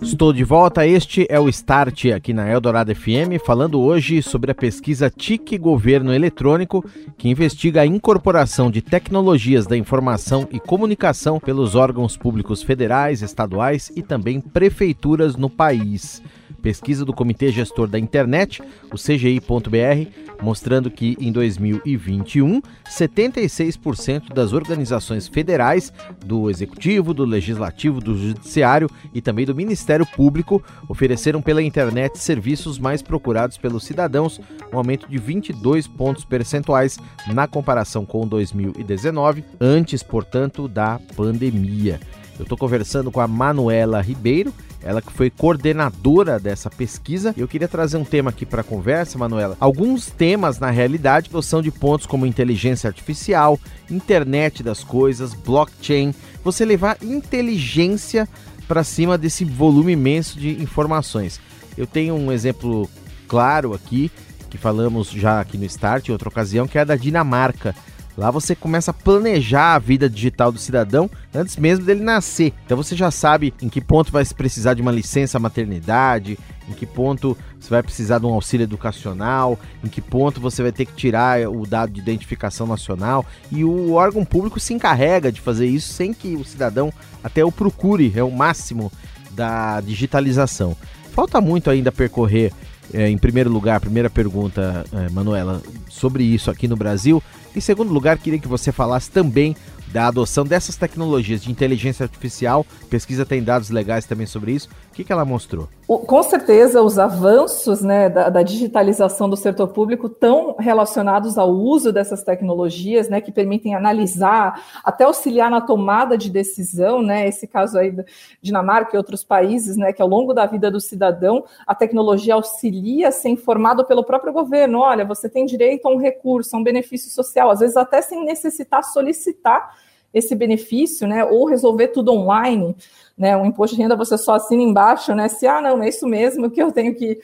Estou 0.00 0.32
de 0.32 0.44
volta. 0.44 0.86
Este 0.86 1.26
é 1.28 1.38
o 1.38 1.48
Start 1.48 2.06
aqui 2.06 2.32
na 2.32 2.48
Eldorado 2.50 2.94
FM, 2.94 3.38
falando 3.44 3.80
hoje 3.80 4.22
sobre 4.22 4.50
a 4.50 4.54
pesquisa 4.54 5.10
TIC 5.10 5.58
Governo 5.58 6.12
Eletrônico, 6.12 6.84
que 7.18 7.28
investiga 7.28 7.82
a 7.82 7.86
incorporação 7.86 8.70
de 8.70 8.80
tecnologias 8.80 9.66
da 9.66 9.76
informação 9.76 10.48
e 10.50 10.58
comunicação 10.58 11.38
pelos 11.38 11.74
órgãos 11.74 12.16
públicos 12.16 12.62
federais, 12.62 13.20
estaduais 13.20 13.92
e 13.94 14.02
também 14.02 14.40
prefeituras 14.40 15.36
no 15.36 15.50
país. 15.50 16.22
Pesquisa 16.62 17.04
do 17.04 17.12
Comitê 17.12 17.50
Gestor 17.50 17.88
da 17.88 17.98
Internet, 17.98 18.62
o 18.92 18.96
CGI.br, 18.96 20.08
mostrando 20.40 20.90
que 20.90 21.16
em 21.20 21.32
2021, 21.32 22.62
76% 22.88 24.32
das 24.32 24.52
organizações 24.52 25.26
federais, 25.28 25.92
do 26.24 26.48
Executivo, 26.48 27.12
do 27.12 27.24
Legislativo, 27.24 28.00
do 28.00 28.16
Judiciário 28.16 28.88
e 29.12 29.20
também 29.20 29.44
do 29.44 29.54
Ministério 29.54 30.06
Público 30.06 30.62
ofereceram 30.88 31.42
pela 31.42 31.62
internet 31.62 32.18
serviços 32.18 32.78
mais 32.78 33.02
procurados 33.02 33.58
pelos 33.58 33.84
cidadãos, 33.84 34.40
um 34.72 34.78
aumento 34.78 35.08
de 35.08 35.18
22 35.18 35.86
pontos 35.86 36.24
percentuais 36.24 36.98
na 37.26 37.46
comparação 37.46 38.04
com 38.04 38.26
2019, 38.26 39.44
antes, 39.60 40.02
portanto, 40.02 40.68
da 40.68 41.00
pandemia. 41.16 42.00
Eu 42.38 42.44
estou 42.44 42.56
conversando 42.56 43.10
com 43.10 43.20
a 43.20 43.28
Manuela 43.28 44.00
Ribeiro, 44.00 44.52
ela 44.82 45.00
que 45.00 45.12
foi 45.12 45.30
coordenadora 45.30 46.40
dessa 46.40 46.68
pesquisa. 46.70 47.34
Eu 47.36 47.46
queria 47.46 47.68
trazer 47.68 47.96
um 47.96 48.04
tema 48.04 48.30
aqui 48.30 48.44
para 48.44 48.62
a 48.62 48.64
conversa, 48.64 49.18
Manuela. 49.18 49.56
Alguns 49.60 50.06
temas, 50.06 50.58
na 50.58 50.70
realidade, 50.70 51.30
são 51.42 51.62
de 51.62 51.70
pontos 51.70 52.06
como 52.06 52.26
inteligência 52.26 52.88
artificial, 52.88 53.60
internet 53.90 54.62
das 54.62 54.82
coisas, 54.82 55.34
blockchain. 55.34 56.14
Você 56.42 56.64
levar 56.64 56.96
inteligência 57.02 58.28
para 58.66 58.82
cima 58.82 59.18
desse 59.18 59.44
volume 59.44 59.92
imenso 59.92 60.38
de 60.38 60.60
informações. 60.62 61.40
Eu 61.76 61.86
tenho 61.86 62.14
um 62.14 62.32
exemplo 62.32 62.88
claro 63.28 63.74
aqui, 63.74 64.10
que 64.50 64.58
falamos 64.58 65.10
já 65.10 65.40
aqui 65.40 65.56
no 65.56 65.64
Start, 65.64 66.08
em 66.08 66.12
outra 66.12 66.28
ocasião, 66.28 66.66
que 66.66 66.76
é 66.76 66.80
a 66.80 66.84
da 66.84 66.96
Dinamarca. 66.96 67.74
Lá 68.16 68.30
você 68.30 68.54
começa 68.54 68.90
a 68.90 68.94
planejar 68.94 69.74
a 69.74 69.78
vida 69.78 70.08
digital 70.08 70.52
do 70.52 70.58
cidadão 70.58 71.10
antes 71.34 71.56
mesmo 71.56 71.84
dele 71.84 72.02
nascer. 72.02 72.52
Então 72.64 72.76
você 72.76 72.94
já 72.94 73.10
sabe 73.10 73.54
em 73.62 73.68
que 73.68 73.80
ponto 73.80 74.12
vai 74.12 74.24
precisar 74.24 74.74
de 74.74 74.82
uma 74.82 74.92
licença 74.92 75.38
maternidade, 75.38 76.38
em 76.68 76.72
que 76.72 76.84
ponto 76.84 77.36
você 77.58 77.70
vai 77.70 77.82
precisar 77.82 78.18
de 78.18 78.26
um 78.26 78.34
auxílio 78.34 78.64
educacional, 78.64 79.58
em 79.82 79.88
que 79.88 80.00
ponto 80.00 80.40
você 80.40 80.62
vai 80.62 80.72
ter 80.72 80.84
que 80.84 80.94
tirar 80.94 81.48
o 81.48 81.66
dado 81.66 81.92
de 81.92 82.00
identificação 82.00 82.66
nacional. 82.66 83.24
E 83.50 83.64
o 83.64 83.92
órgão 83.92 84.24
público 84.24 84.60
se 84.60 84.74
encarrega 84.74 85.32
de 85.32 85.40
fazer 85.40 85.66
isso 85.66 85.92
sem 85.92 86.12
que 86.12 86.36
o 86.36 86.44
cidadão 86.44 86.92
até 87.24 87.42
o 87.44 87.50
procure, 87.50 88.12
é 88.14 88.22
o 88.22 88.30
máximo 88.30 88.92
da 89.30 89.80
digitalização. 89.80 90.76
Falta 91.12 91.40
muito 91.40 91.70
ainda 91.70 91.92
percorrer 91.92 92.52
é, 92.92 93.08
em 93.08 93.18
primeiro 93.18 93.50
lugar, 93.50 93.80
primeira 93.80 94.10
pergunta, 94.10 94.84
é, 94.92 95.08
Manuela, 95.10 95.62
sobre 95.88 96.24
isso 96.24 96.50
aqui 96.50 96.68
no 96.68 96.76
Brasil. 96.76 97.22
Em 97.54 97.60
segundo 97.60 97.92
lugar, 97.92 98.18
queria 98.18 98.38
que 98.38 98.48
você 98.48 98.72
falasse 98.72 99.10
também 99.10 99.56
da 99.92 100.06
adoção 100.06 100.44
dessas 100.44 100.74
tecnologias 100.74 101.42
de 101.42 101.50
inteligência 101.50 102.04
artificial. 102.04 102.66
Pesquisa 102.88 103.26
tem 103.26 103.42
dados 103.42 103.68
legais 103.68 104.06
também 104.06 104.26
sobre 104.26 104.52
isso. 104.52 104.68
O 104.92 104.94
que, 104.94 105.04
que 105.04 105.12
ela 105.12 105.24
mostrou? 105.24 105.70
Com 105.86 106.22
certeza, 106.22 106.82
os 106.82 106.98
avanços 106.98 107.80
né, 107.80 108.10
da, 108.10 108.28
da, 108.28 108.42
digitalização 108.42 109.26
do 109.28 109.38
setor 109.38 109.68
público 109.68 110.06
estão 110.06 110.54
relacionados 110.58 111.38
ao 111.38 111.48
uso 111.48 111.90
dessas 111.90 112.22
tecnologias, 112.22 113.08
né, 113.08 113.18
que 113.18 113.32
permitem 113.32 113.74
analisar, 113.74 114.62
até 114.84 115.04
auxiliar 115.04 115.50
na 115.50 115.62
tomada 115.62 116.18
de 116.18 116.28
decisão, 116.28 117.00
né, 117.00 117.26
esse 117.26 117.46
caso 117.46 117.78
aí 117.78 117.90
da 117.90 118.04
Dinamarca 118.42 118.94
e 118.94 118.98
outros 118.98 119.24
países, 119.24 119.78
né, 119.78 119.94
que 119.94 120.02
ao 120.02 120.08
longo 120.08 120.34
da 120.34 120.44
vida 120.44 120.70
do 120.70 120.78
cidadão, 120.78 121.42
a 121.66 121.74
tecnologia 121.74 122.34
auxilia 122.34 123.08
a 123.08 123.12
ser 123.12 123.30
informado 123.30 123.86
pelo 123.86 124.04
próprio 124.04 124.30
governo. 124.32 124.80
Olha, 124.80 125.06
você 125.06 125.26
tem 125.26 125.46
direito 125.46 125.86
a 125.86 125.90
um 125.90 125.96
recurso, 125.96 126.54
a 126.54 126.58
um 126.58 126.62
benefício 126.62 127.10
social, 127.10 127.50
às 127.50 127.60
vezes 127.60 127.78
até 127.78 128.02
sem 128.02 128.26
necessitar 128.26 128.84
solicitar 128.84 129.74
esse 130.12 130.34
benefício, 130.34 131.06
né, 131.06 131.24
ou 131.24 131.46
resolver 131.46 131.88
tudo 131.88 132.12
online, 132.12 132.76
né, 133.16 133.36
um 133.36 133.46
imposto 133.46 133.76
de 133.76 133.82
renda 133.82 133.96
você 133.96 134.18
só 134.18 134.34
assina 134.34 134.62
embaixo, 134.62 135.14
né, 135.14 135.28
se, 135.28 135.46
ah, 135.46 135.60
não, 135.60 135.82
é 135.82 135.88
isso 135.88 136.06
mesmo 136.06 136.50
que 136.50 136.62
eu 136.62 136.70
tenho 136.72 136.94
que, 136.94 137.20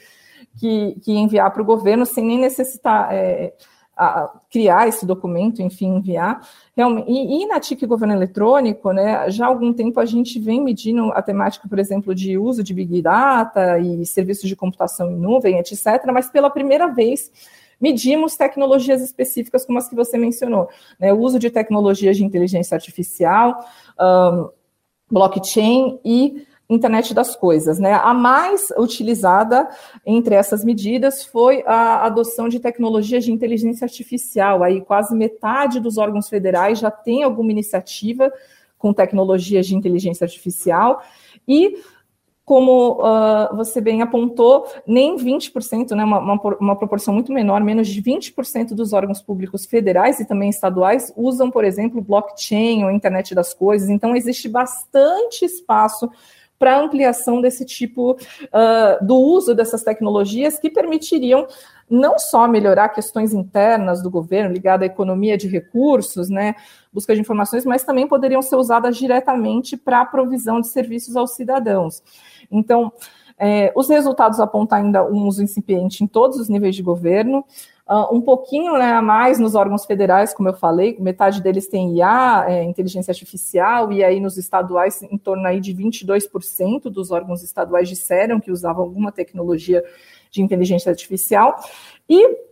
que, 0.57 0.97
que 1.01 1.11
enviar 1.13 1.51
para 1.51 1.61
o 1.61 1.65
governo, 1.65 2.05
sem 2.05 2.25
nem 2.25 2.39
necessitar 2.39 3.13
é, 3.13 3.53
criar 4.49 4.87
esse 4.87 5.05
documento, 5.05 5.61
enfim, 5.61 5.97
enviar. 5.97 6.41
Realmente, 6.75 7.11
e, 7.11 7.43
e, 7.43 7.47
na 7.47 7.59
TIC 7.59 7.85
Governo 7.85 8.13
Eletrônico, 8.13 8.91
né, 8.93 9.29
já 9.29 9.45
há 9.45 9.49
algum 9.49 9.73
tempo 9.73 9.99
a 9.99 10.05
gente 10.05 10.39
vem 10.39 10.63
medindo 10.63 11.11
a 11.11 11.21
temática, 11.21 11.67
por 11.67 11.77
exemplo, 11.77 12.15
de 12.15 12.37
uso 12.37 12.63
de 12.63 12.73
Big 12.73 13.01
Data 13.01 13.77
e 13.77 14.05
serviços 14.05 14.47
de 14.47 14.55
computação 14.55 15.11
em 15.11 15.17
nuvem, 15.17 15.59
etc., 15.59 15.85
mas 16.13 16.29
pela 16.29 16.49
primeira 16.49 16.87
vez 16.87 17.29
medimos 17.79 18.35
tecnologias 18.35 19.01
específicas 19.01 19.65
como 19.65 19.77
as 19.77 19.87
que 19.87 19.95
você 19.95 20.17
mencionou, 20.17 20.69
né, 20.99 21.13
o 21.13 21.19
uso 21.19 21.39
de 21.39 21.49
tecnologias 21.49 22.17
de 22.17 22.25
inteligência 22.25 22.75
artificial, 22.75 23.65
um, 23.99 24.49
blockchain 25.09 25.99
e 26.05 26.45
internet 26.69 27.13
das 27.13 27.35
coisas. 27.35 27.79
Né? 27.79 27.93
A 27.93 28.13
mais 28.13 28.69
utilizada 28.77 29.67
entre 30.05 30.35
essas 30.35 30.63
medidas 30.63 31.23
foi 31.23 31.63
a 31.65 32.05
adoção 32.05 32.47
de 32.47 32.59
tecnologias 32.59 33.25
de 33.25 33.31
inteligência 33.31 33.85
artificial. 33.85 34.63
Aí 34.63 34.81
quase 34.81 35.15
metade 35.15 35.79
dos 35.79 35.97
órgãos 35.97 36.29
federais 36.29 36.79
já 36.79 36.91
tem 36.91 37.23
alguma 37.23 37.51
iniciativa 37.51 38.31
com 38.77 38.93
tecnologias 38.93 39.65
de 39.65 39.75
inteligência 39.75 40.23
artificial 40.23 41.01
e 41.47 41.77
como 42.49 42.93
uh, 42.93 43.55
você 43.55 43.79
bem 43.79 44.01
apontou, 44.01 44.65
nem 44.87 45.15
20%, 45.15 45.91
né, 45.91 46.03
uma, 46.03 46.17
uma, 46.17 46.41
uma, 46.59 46.75
proporção 46.75 47.13
muito 47.13 47.31
menor, 47.31 47.63
menos 47.63 47.87
de 47.87 48.01
20% 48.01 48.73
dos 48.73 48.91
órgãos 48.91 49.21
públicos 49.21 49.67
federais 49.67 50.19
e 50.19 50.25
também 50.25 50.49
estaduais 50.49 51.13
usam, 51.15 51.51
por 51.51 51.63
exemplo, 51.63 52.01
blockchain 52.01 52.83
ou 52.83 52.89
internet 52.89 53.35
das 53.35 53.53
coisas. 53.53 53.87
Então, 53.87 54.15
existe 54.15 54.49
bastante 54.49 55.45
espaço 55.45 56.09
para 56.59 56.77
ampliação 56.77 57.41
desse 57.41 57.65
tipo 57.65 58.11
uh, 58.11 59.05
do 59.05 59.15
uso 59.15 59.55
dessas 59.55 59.81
tecnologias 59.81 60.59
que 60.59 60.69
permitiriam 60.69 61.47
não 61.89 62.19
só 62.19 62.47
melhorar 62.47 62.89
questões 62.89 63.33
internas 63.33 64.03
do 64.03 64.11
governo 64.11 64.53
ligada 64.53 64.83
à 64.83 64.87
economia 64.87 65.35
de 65.35 65.47
recursos, 65.47 66.29
né, 66.29 66.53
busca 66.93 67.15
de 67.15 67.21
informações, 67.21 67.65
mas 67.65 67.83
também 67.83 68.07
poderiam 68.07 68.41
ser 68.43 68.57
usadas 68.57 68.95
diretamente 68.95 69.75
para 69.75 70.01
a 70.01 70.05
provisão 70.05 70.61
de 70.61 70.67
serviços 70.67 71.15
aos 71.15 71.31
cidadãos. 71.31 72.03
Então, 72.51 72.91
é, 73.39 73.71
os 73.73 73.87
resultados 73.87 74.39
apontam 74.39 74.77
ainda 74.77 75.05
um 75.05 75.25
uso 75.25 75.41
incipiente 75.41 76.03
em 76.03 76.07
todos 76.07 76.37
os 76.37 76.49
níveis 76.49 76.75
de 76.75 76.83
governo, 76.83 77.45
uh, 77.87 78.13
um 78.13 78.19
pouquinho 78.19 78.77
né, 78.77 78.91
a 78.91 79.01
mais 79.01 79.39
nos 79.39 79.55
órgãos 79.55 79.85
federais, 79.85 80.33
como 80.33 80.49
eu 80.49 80.53
falei, 80.53 80.97
metade 80.99 81.41
deles 81.41 81.67
tem 81.67 81.95
IA, 81.97 82.45
é, 82.49 82.63
inteligência 82.65 83.11
artificial, 83.11 83.91
e 83.93 84.03
aí 84.03 84.19
nos 84.19 84.37
estaduais, 84.37 85.01
em 85.01 85.17
torno 85.17 85.47
aí 85.47 85.61
de 85.61 85.73
22% 85.73 86.89
dos 86.89 87.11
órgãos 87.11 87.41
estaduais 87.41 87.87
disseram 87.87 88.41
que 88.41 88.51
usavam 88.51 88.83
alguma 88.83 89.11
tecnologia 89.11 89.83
de 90.29 90.41
inteligência 90.41 90.89
artificial. 90.89 91.55
E 92.09 92.48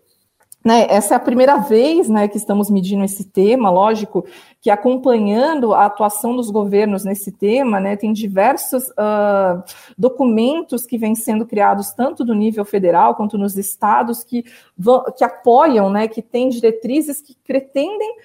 né, 0.67 0.85
essa 0.89 1.13
é 1.13 1.17
a 1.17 1.19
primeira 1.21 1.55
vez 1.59 2.09
né, 2.09 2.27
que 2.27 2.35
estamos 2.35 2.69
medindo 2.69 3.01
esse 3.05 3.23
tema, 3.23 3.69
lógico, 3.69 4.25
que 4.59 4.69
acompanhando 4.69 5.73
a 5.73 5.85
atuação 5.85 6.35
dos 6.35 6.51
governos 6.51 7.05
nesse 7.05 7.31
tema, 7.31 7.79
né, 7.79 7.95
tem 7.95 8.11
diversos 8.11 8.89
uh, 8.89 9.63
documentos 9.97 10.85
que 10.85 10.97
vêm 10.97 11.15
sendo 11.15 11.45
criados 11.45 11.91
tanto 11.91 12.25
do 12.25 12.35
nível 12.35 12.65
federal 12.65 13.15
quanto 13.15 13.37
nos 13.37 13.55
estados 13.55 14.25
que, 14.25 14.43
que 15.17 15.23
apoiam, 15.23 15.89
né, 15.89 16.05
que 16.09 16.21
têm 16.21 16.49
diretrizes 16.49 17.21
que 17.21 17.33
pretendem 17.47 18.17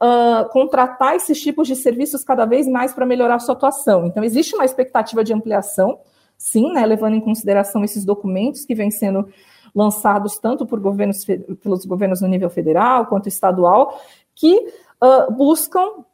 uh, 0.00 0.48
contratar 0.50 1.16
esses 1.16 1.42
tipos 1.42 1.66
de 1.66 1.74
serviços 1.74 2.22
cada 2.22 2.44
vez 2.44 2.68
mais 2.68 2.92
para 2.92 3.04
melhorar 3.04 3.34
a 3.34 3.40
sua 3.40 3.56
atuação. 3.56 4.06
Então, 4.06 4.22
existe 4.22 4.54
uma 4.54 4.64
expectativa 4.64 5.24
de 5.24 5.32
ampliação, 5.32 5.98
sim, 6.36 6.72
né, 6.72 6.86
levando 6.86 7.14
em 7.14 7.20
consideração 7.20 7.82
esses 7.82 8.04
documentos 8.04 8.64
que 8.64 8.72
vêm 8.72 8.92
sendo 8.92 9.28
lançados 9.74 10.38
tanto 10.38 10.66
por 10.66 10.80
governos, 10.80 11.24
pelos 11.24 11.84
governos 11.84 12.20
no 12.20 12.28
nível 12.28 12.50
federal 12.50 13.06
quanto 13.06 13.28
estadual, 13.28 14.00
que 14.34 14.54
uh, 15.02 15.32
buscam 15.32 16.04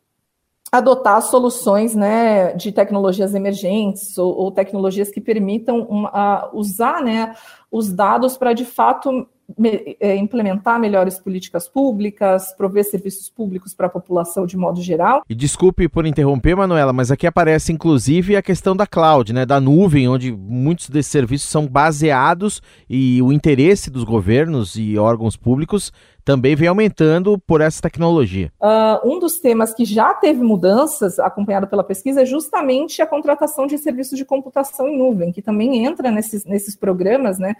adotar 0.72 1.22
soluções 1.22 1.94
né, 1.94 2.52
de 2.54 2.72
tecnologias 2.72 3.32
emergentes 3.32 4.18
ou, 4.18 4.36
ou 4.36 4.50
tecnologias 4.50 5.08
que 5.08 5.20
permitam 5.20 5.82
uh, 5.82 6.50
usar 6.52 7.00
né, 7.00 7.34
os 7.70 7.92
dados 7.92 8.36
para, 8.36 8.52
de 8.52 8.64
fato, 8.64 9.28
me, 9.56 9.96
é, 10.00 10.16
implementar 10.16 10.78
melhores 10.78 11.18
políticas 11.18 11.68
públicas, 11.68 12.54
prover 12.56 12.84
serviços 12.84 13.28
públicos 13.28 13.74
para 13.74 13.86
a 13.86 13.90
população 13.90 14.46
de 14.46 14.56
modo 14.56 14.80
geral. 14.80 15.22
E 15.28 15.34
desculpe 15.34 15.88
por 15.88 16.06
interromper, 16.06 16.56
Manuela, 16.56 16.92
mas 16.92 17.10
aqui 17.10 17.26
aparece 17.26 17.72
inclusive 17.72 18.36
a 18.36 18.42
questão 18.42 18.76
da 18.76 18.86
cloud, 18.86 19.32
né, 19.32 19.44
da 19.46 19.60
nuvem, 19.60 20.08
onde 20.08 20.32
muitos 20.32 20.88
desses 20.88 21.10
serviços 21.10 21.48
são 21.48 21.66
baseados 21.66 22.62
e 22.88 23.20
o 23.22 23.32
interesse 23.32 23.90
dos 23.90 24.04
governos 24.04 24.76
e 24.76 24.98
órgãos 24.98 25.36
públicos 25.36 25.92
também 26.24 26.56
vem 26.56 26.68
aumentando 26.68 27.38
por 27.38 27.60
essa 27.60 27.82
tecnologia. 27.82 28.50
Uh, 28.60 29.08
um 29.08 29.18
dos 29.18 29.38
temas 29.38 29.74
que 29.74 29.84
já 29.84 30.14
teve 30.14 30.42
mudanças, 30.42 31.18
acompanhado 31.18 31.66
pela 31.66 31.84
pesquisa, 31.84 32.22
é 32.22 32.24
justamente 32.24 33.02
a 33.02 33.06
contratação 33.06 33.66
de 33.66 33.76
serviços 33.76 34.16
de 34.16 34.24
computação 34.24 34.88
em 34.88 34.96
nuvem, 34.96 35.30
que 35.30 35.42
também 35.42 35.84
entra 35.84 36.10
nesses, 36.10 36.44
nesses 36.46 36.74
programas, 36.74 37.38
né? 37.38 37.54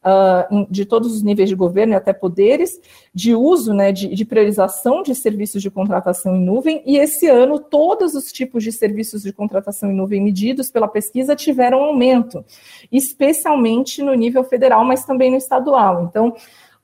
Uh, 0.00 0.64
de 0.70 0.84
todos 0.84 1.12
os 1.12 1.24
níveis 1.24 1.48
de 1.48 1.56
governo 1.56 1.92
e 1.92 1.96
até 1.96 2.12
poderes, 2.12 2.80
de 3.12 3.34
uso, 3.34 3.74
né, 3.74 3.90
de, 3.90 4.06
de, 4.14 4.24
priorização 4.24 5.02
de 5.02 5.12
serviços 5.12 5.60
de 5.60 5.72
contratação 5.72 6.36
em 6.36 6.44
nuvem, 6.44 6.84
e 6.86 6.96
esse 6.96 7.26
ano 7.26 7.58
todos 7.58 8.14
os 8.14 8.30
tipos 8.30 8.62
de 8.62 8.70
serviços 8.70 9.22
de 9.22 9.32
contratação 9.32 9.90
em 9.90 9.94
nuvem 9.94 10.22
medidos 10.22 10.70
pela 10.70 10.86
pesquisa 10.86 11.34
tiveram 11.34 11.82
aumento, 11.82 12.44
especialmente 12.92 14.00
no 14.00 14.14
nível 14.14 14.44
federal, 14.44 14.84
mas 14.84 15.04
também 15.04 15.32
no 15.32 15.36
estadual. 15.36 16.04
Então, 16.04 16.32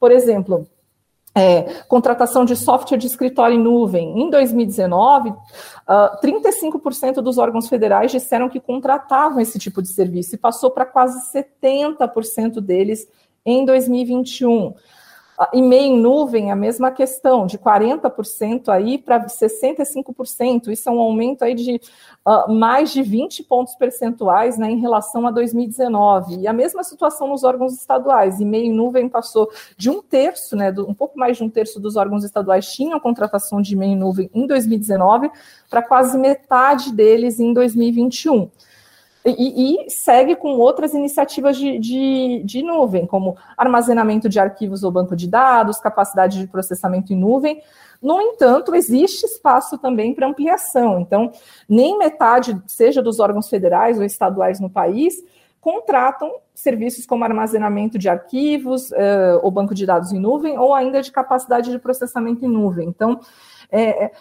por 0.00 0.11
exemplo, 0.11 0.66
é, 1.34 1.82
contratação 1.88 2.44
de 2.44 2.54
software 2.54 2.96
de 2.96 3.06
escritório 3.06 3.56
em 3.56 3.62
nuvem. 3.62 4.20
Em 4.20 4.30
2019, 4.30 5.30
uh, 5.30 5.36
35% 6.22 7.14
dos 7.14 7.38
órgãos 7.38 7.68
federais 7.68 8.12
disseram 8.12 8.48
que 8.48 8.60
contratavam 8.60 9.40
esse 9.40 9.58
tipo 9.58 9.82
de 9.82 9.88
serviço 9.88 10.34
e 10.34 10.38
passou 10.38 10.70
para 10.70 10.86
quase 10.86 11.18
70% 11.32 12.60
deles 12.60 13.08
em 13.44 13.64
2021. 13.64 14.74
E-mail 15.52 15.94
em 15.94 16.00
nuvem, 16.00 16.50
a 16.50 16.56
mesma 16.56 16.90
questão, 16.90 17.46
de 17.46 17.58
40% 17.58 18.68
aí 18.68 18.98
para 18.98 19.26
65%. 19.26 20.68
Isso 20.68 20.88
é 20.88 20.92
um 20.92 21.00
aumento 21.00 21.42
aí 21.42 21.54
de 21.54 21.80
uh, 22.26 22.52
mais 22.52 22.92
de 22.92 23.02
20 23.02 23.42
pontos 23.44 23.74
percentuais 23.74 24.56
né, 24.56 24.70
em 24.70 24.78
relação 24.78 25.26
a 25.26 25.30
2019. 25.30 26.40
E 26.40 26.46
a 26.46 26.52
mesma 26.52 26.84
situação 26.84 27.28
nos 27.28 27.42
órgãos 27.42 27.74
estaduais. 27.74 28.40
E-mail 28.40 28.66
em 28.66 28.74
nuvem 28.74 29.08
passou 29.08 29.50
de 29.76 29.90
um 29.90 30.00
terço, 30.00 30.54
né, 30.56 30.70
do, 30.70 30.88
um 30.88 30.94
pouco 30.94 31.18
mais 31.18 31.36
de 31.36 31.44
um 31.44 31.50
terço 31.50 31.80
dos 31.80 31.96
órgãos 31.96 32.24
estaduais 32.24 32.72
tinham 32.72 32.98
contratação 33.00 33.60
de 33.60 33.74
e-mail 33.74 33.92
em 33.92 33.98
nuvem 33.98 34.30
em 34.32 34.46
2019, 34.46 35.30
para 35.68 35.82
quase 35.82 36.16
metade 36.16 36.92
deles 36.92 37.38
em 37.38 37.52
2021. 37.52 38.50
E, 39.26 39.87
e, 39.87 39.90
segue 39.90 40.37
com 40.37 40.58
outras 40.58 40.92
iniciativas 40.92 41.56
de, 41.56 41.78
de, 41.78 42.42
de, 42.44 42.62
nuvem, 42.62 43.06
como 43.06 43.38
armazenamento 43.56 44.28
de 44.28 44.38
arquivos 44.38 44.84
ou 44.84 44.92
banco 44.92 45.16
de 45.16 45.26
dados, 45.26 45.80
capacidade 45.80 46.38
de 46.38 46.46
processamento 46.46 47.10
em 47.10 47.16
nuvem. 47.16 47.62
No 48.02 48.20
entanto, 48.20 48.74
existe 48.74 49.24
espaço 49.24 49.78
também 49.78 50.12
para 50.14 50.28
ampliação. 50.28 51.00
Então, 51.00 51.32
nem 51.66 51.96
metade, 51.96 52.60
seja 52.66 53.00
dos 53.00 53.18
órgãos 53.18 53.48
federais 53.48 53.98
ou 53.98 54.04
estaduais 54.04 54.60
no 54.60 54.68
país, 54.68 55.24
contratam 55.58 56.30
serviços 56.54 57.06
como 57.06 57.24
armazenamento 57.24 57.98
de 57.98 58.10
arquivos 58.10 58.90
uh, 58.90 59.40
ou 59.42 59.50
banco 59.50 59.74
de 59.74 59.87
dados 59.87 60.12
em 60.12 60.20
nuvem, 60.20 60.58
ou 60.58 60.74
ainda 60.74 61.00
de 61.00 61.10
capacidade 61.10 61.70
de 61.70 61.78
processamento 61.78 62.44
em 62.44 62.48
nuvem. 62.48 62.87
Então, 62.87 63.18
é, 63.72 64.12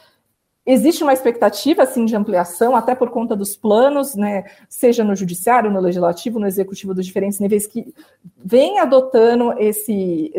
Existe 0.66 1.04
uma 1.04 1.12
expectativa, 1.12 1.84
assim, 1.84 2.06
de 2.06 2.16
ampliação, 2.16 2.74
até 2.74 2.96
por 2.96 3.10
conta 3.10 3.36
dos 3.36 3.54
planos, 3.54 4.16
né, 4.16 4.46
seja 4.70 5.04
no 5.04 5.14
judiciário, 5.14 5.70
no 5.70 5.82
legislativo, 5.82 6.40
no 6.40 6.48
executivo 6.48 6.94
dos 6.94 7.06
diferentes 7.06 7.38
níveis, 7.38 7.68
que 7.68 7.94
vem 8.38 8.80
adotando 8.80 9.54
esse, 9.60 10.32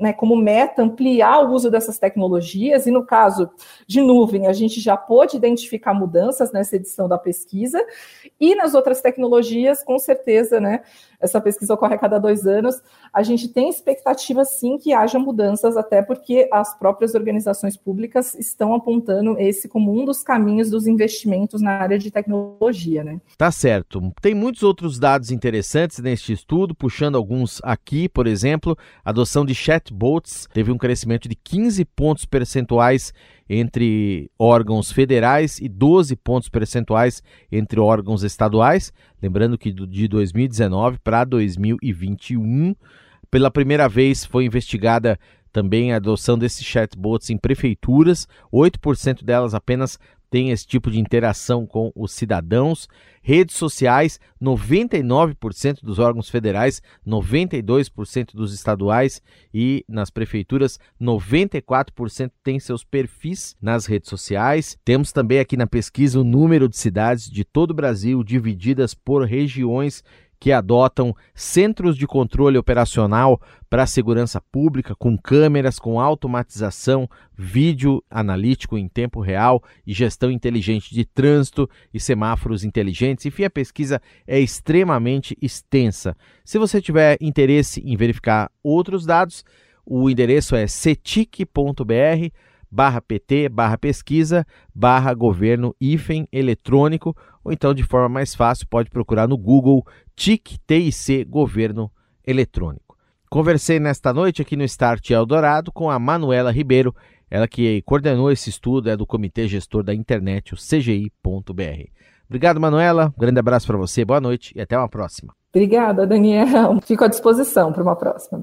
né, 0.00 0.14
como 0.14 0.34
meta, 0.34 0.82
ampliar 0.82 1.44
o 1.44 1.52
uso 1.52 1.70
dessas 1.70 1.98
tecnologias, 1.98 2.86
e 2.86 2.90
no 2.90 3.04
caso 3.04 3.50
de 3.86 4.00
nuvem, 4.00 4.46
a 4.46 4.52
gente 4.54 4.80
já 4.80 4.96
pôde 4.96 5.36
identificar 5.36 5.92
mudanças 5.92 6.50
nessa 6.52 6.76
edição 6.76 7.06
da 7.06 7.18
pesquisa, 7.18 7.84
e 8.40 8.54
nas 8.54 8.72
outras 8.72 9.02
tecnologias, 9.02 9.84
com 9.84 9.98
certeza, 9.98 10.58
né, 10.58 10.80
essa 11.20 11.40
pesquisa 11.40 11.74
ocorre 11.74 11.94
a 11.94 11.98
cada 11.98 12.18
dois 12.18 12.46
anos, 12.46 12.80
a 13.12 13.22
gente 13.22 13.48
tem 13.48 13.68
expectativa, 13.68 14.44
sim, 14.44 14.78
que 14.78 14.92
haja 14.92 15.18
mudanças, 15.18 15.76
até 15.76 16.02
porque 16.02 16.48
as 16.52 16.76
próprias 16.78 17.14
organizações 17.14 17.76
públicas 17.76 18.34
estão 18.34 18.74
apontando 18.74 19.38
esse 19.38 19.68
como 19.68 19.92
um 19.92 20.04
dos 20.04 20.22
caminhos 20.22 20.70
dos 20.70 20.86
investimentos 20.86 21.60
na 21.60 21.72
área 21.72 21.98
de 21.98 22.10
tecnologia, 22.10 23.04
né? 23.04 23.20
Tá 23.36 23.50
certo. 23.50 24.12
Tem 24.20 24.34
muitos 24.34 24.62
outros 24.62 24.98
dados 24.98 25.30
interessantes 25.30 25.98
neste 25.98 26.32
estudo, 26.32 26.74
puxando 26.74 27.16
alguns 27.16 27.60
aqui, 27.62 28.08
por 28.08 28.26
exemplo, 28.26 28.76
a 29.04 29.10
adoção 29.10 29.44
de 29.44 29.54
chatbots 29.54 30.48
teve 30.52 30.72
um 30.72 30.78
crescimento 30.78 31.28
de 31.28 31.34
15 31.34 31.84
pontos 31.84 32.24
percentuais 32.24 33.12
entre 33.52 34.30
órgãos 34.38 34.92
federais 34.92 35.58
e 35.58 35.68
12 35.68 36.14
pontos 36.14 36.48
percentuais 36.48 37.20
entre 37.50 37.80
órgãos 37.80 38.22
estaduais. 38.22 38.92
Lembrando 39.20 39.58
que 39.58 39.72
de 39.72 40.06
2019 40.06 41.00
para 41.02 41.24
2021, 41.24 42.76
pela 43.28 43.50
primeira 43.50 43.88
vez 43.88 44.24
foi 44.24 44.44
investigada 44.44 45.18
também 45.52 45.92
a 45.92 45.96
adoção 45.96 46.38
desses 46.38 46.64
chatbots 46.64 47.30
em 47.30 47.36
prefeituras, 47.36 48.26
8% 48.52 49.24
delas 49.24 49.54
apenas 49.54 49.98
tem 50.30 50.50
esse 50.50 50.66
tipo 50.66 50.90
de 50.90 51.00
interação 51.00 51.66
com 51.66 51.90
os 51.94 52.12
cidadãos. 52.12 52.88
Redes 53.22 53.56
sociais, 53.56 54.18
99% 54.40 55.82
dos 55.82 55.98
órgãos 55.98 56.30
federais, 56.30 56.80
92% 57.06 58.32
dos 58.32 58.54
estaduais 58.54 59.20
e 59.52 59.84
nas 59.86 60.08
prefeituras, 60.08 60.78
94% 60.98 62.30
têm 62.42 62.58
seus 62.58 62.82
perfis 62.82 63.56
nas 63.60 63.84
redes 63.84 64.08
sociais. 64.08 64.78
Temos 64.84 65.12
também 65.12 65.40
aqui 65.40 65.56
na 65.56 65.66
pesquisa 65.66 66.20
o 66.20 66.24
número 66.24 66.68
de 66.68 66.78
cidades 66.78 67.28
de 67.28 67.44
todo 67.44 67.72
o 67.72 67.74
Brasil 67.74 68.22
divididas 68.22 68.94
por 68.94 69.24
regiões 69.24 70.02
que 70.40 70.50
adotam 70.50 71.14
centros 71.34 71.98
de 71.98 72.06
controle 72.06 72.56
operacional 72.56 73.38
para 73.68 73.82
a 73.82 73.86
segurança 73.86 74.40
pública, 74.40 74.94
com 74.96 75.16
câmeras, 75.16 75.78
com 75.78 76.00
automatização, 76.00 77.06
vídeo 77.36 78.02
analítico 78.10 78.78
em 78.78 78.88
tempo 78.88 79.20
real 79.20 79.62
e 79.86 79.92
gestão 79.92 80.30
inteligente 80.30 80.94
de 80.94 81.04
trânsito 81.04 81.68
e 81.92 82.00
semáforos 82.00 82.64
inteligentes. 82.64 83.26
Enfim, 83.26 83.44
a 83.44 83.50
pesquisa 83.50 84.00
é 84.26 84.40
extremamente 84.40 85.36
extensa. 85.42 86.16
Se 86.42 86.58
você 86.58 86.80
tiver 86.80 87.18
interesse 87.20 87.82
em 87.84 87.94
verificar 87.94 88.50
outros 88.62 89.04
dados, 89.04 89.44
o 89.84 90.08
endereço 90.08 90.56
é 90.56 90.66
cetic.br 90.66 91.44
barra 92.70 93.00
PT, 93.00 93.48
barra 93.48 93.76
pesquisa, 93.76 94.46
barra 94.74 95.12
governo 95.12 95.74
hífen 95.80 96.28
eletrônico, 96.30 97.16
ou 97.42 97.52
então 97.52 97.74
de 97.74 97.82
forma 97.82 98.08
mais 98.08 98.34
fácil 98.34 98.66
pode 98.68 98.88
procurar 98.90 99.26
no 99.26 99.36
Google 99.36 99.84
TIC 100.20 100.58
TIC 100.66 101.24
Governo 101.24 101.90
Eletrônico. 102.26 102.94
Conversei 103.30 103.80
nesta 103.80 104.12
noite 104.12 104.42
aqui 104.42 104.54
no 104.54 104.64
Start 104.64 105.08
Eldorado 105.08 105.72
com 105.72 105.88
a 105.88 105.98
Manuela 105.98 106.52
Ribeiro, 106.52 106.94
ela 107.30 107.48
que 107.48 107.80
coordenou 107.86 108.30
esse 108.30 108.50
estudo, 108.50 108.90
é 108.90 108.96
do 108.98 109.06
Comitê 109.06 109.48
Gestor 109.48 109.82
da 109.82 109.94
Internet, 109.94 110.52
o 110.52 110.58
CGI.br. 110.58 111.88
Obrigado, 112.28 112.60
Manuela. 112.60 113.14
Um 113.16 113.18
grande 113.18 113.40
abraço 113.40 113.66
para 113.66 113.78
você, 113.78 114.04
boa 114.04 114.20
noite 114.20 114.52
e 114.54 114.60
até 114.60 114.76
uma 114.76 114.90
próxima. 114.90 115.32
Obrigada, 115.54 116.06
Daniel. 116.06 116.78
Fico 116.84 117.02
à 117.02 117.08
disposição 117.08 117.72
para 117.72 117.82
uma 117.82 117.96
próxima. 117.96 118.42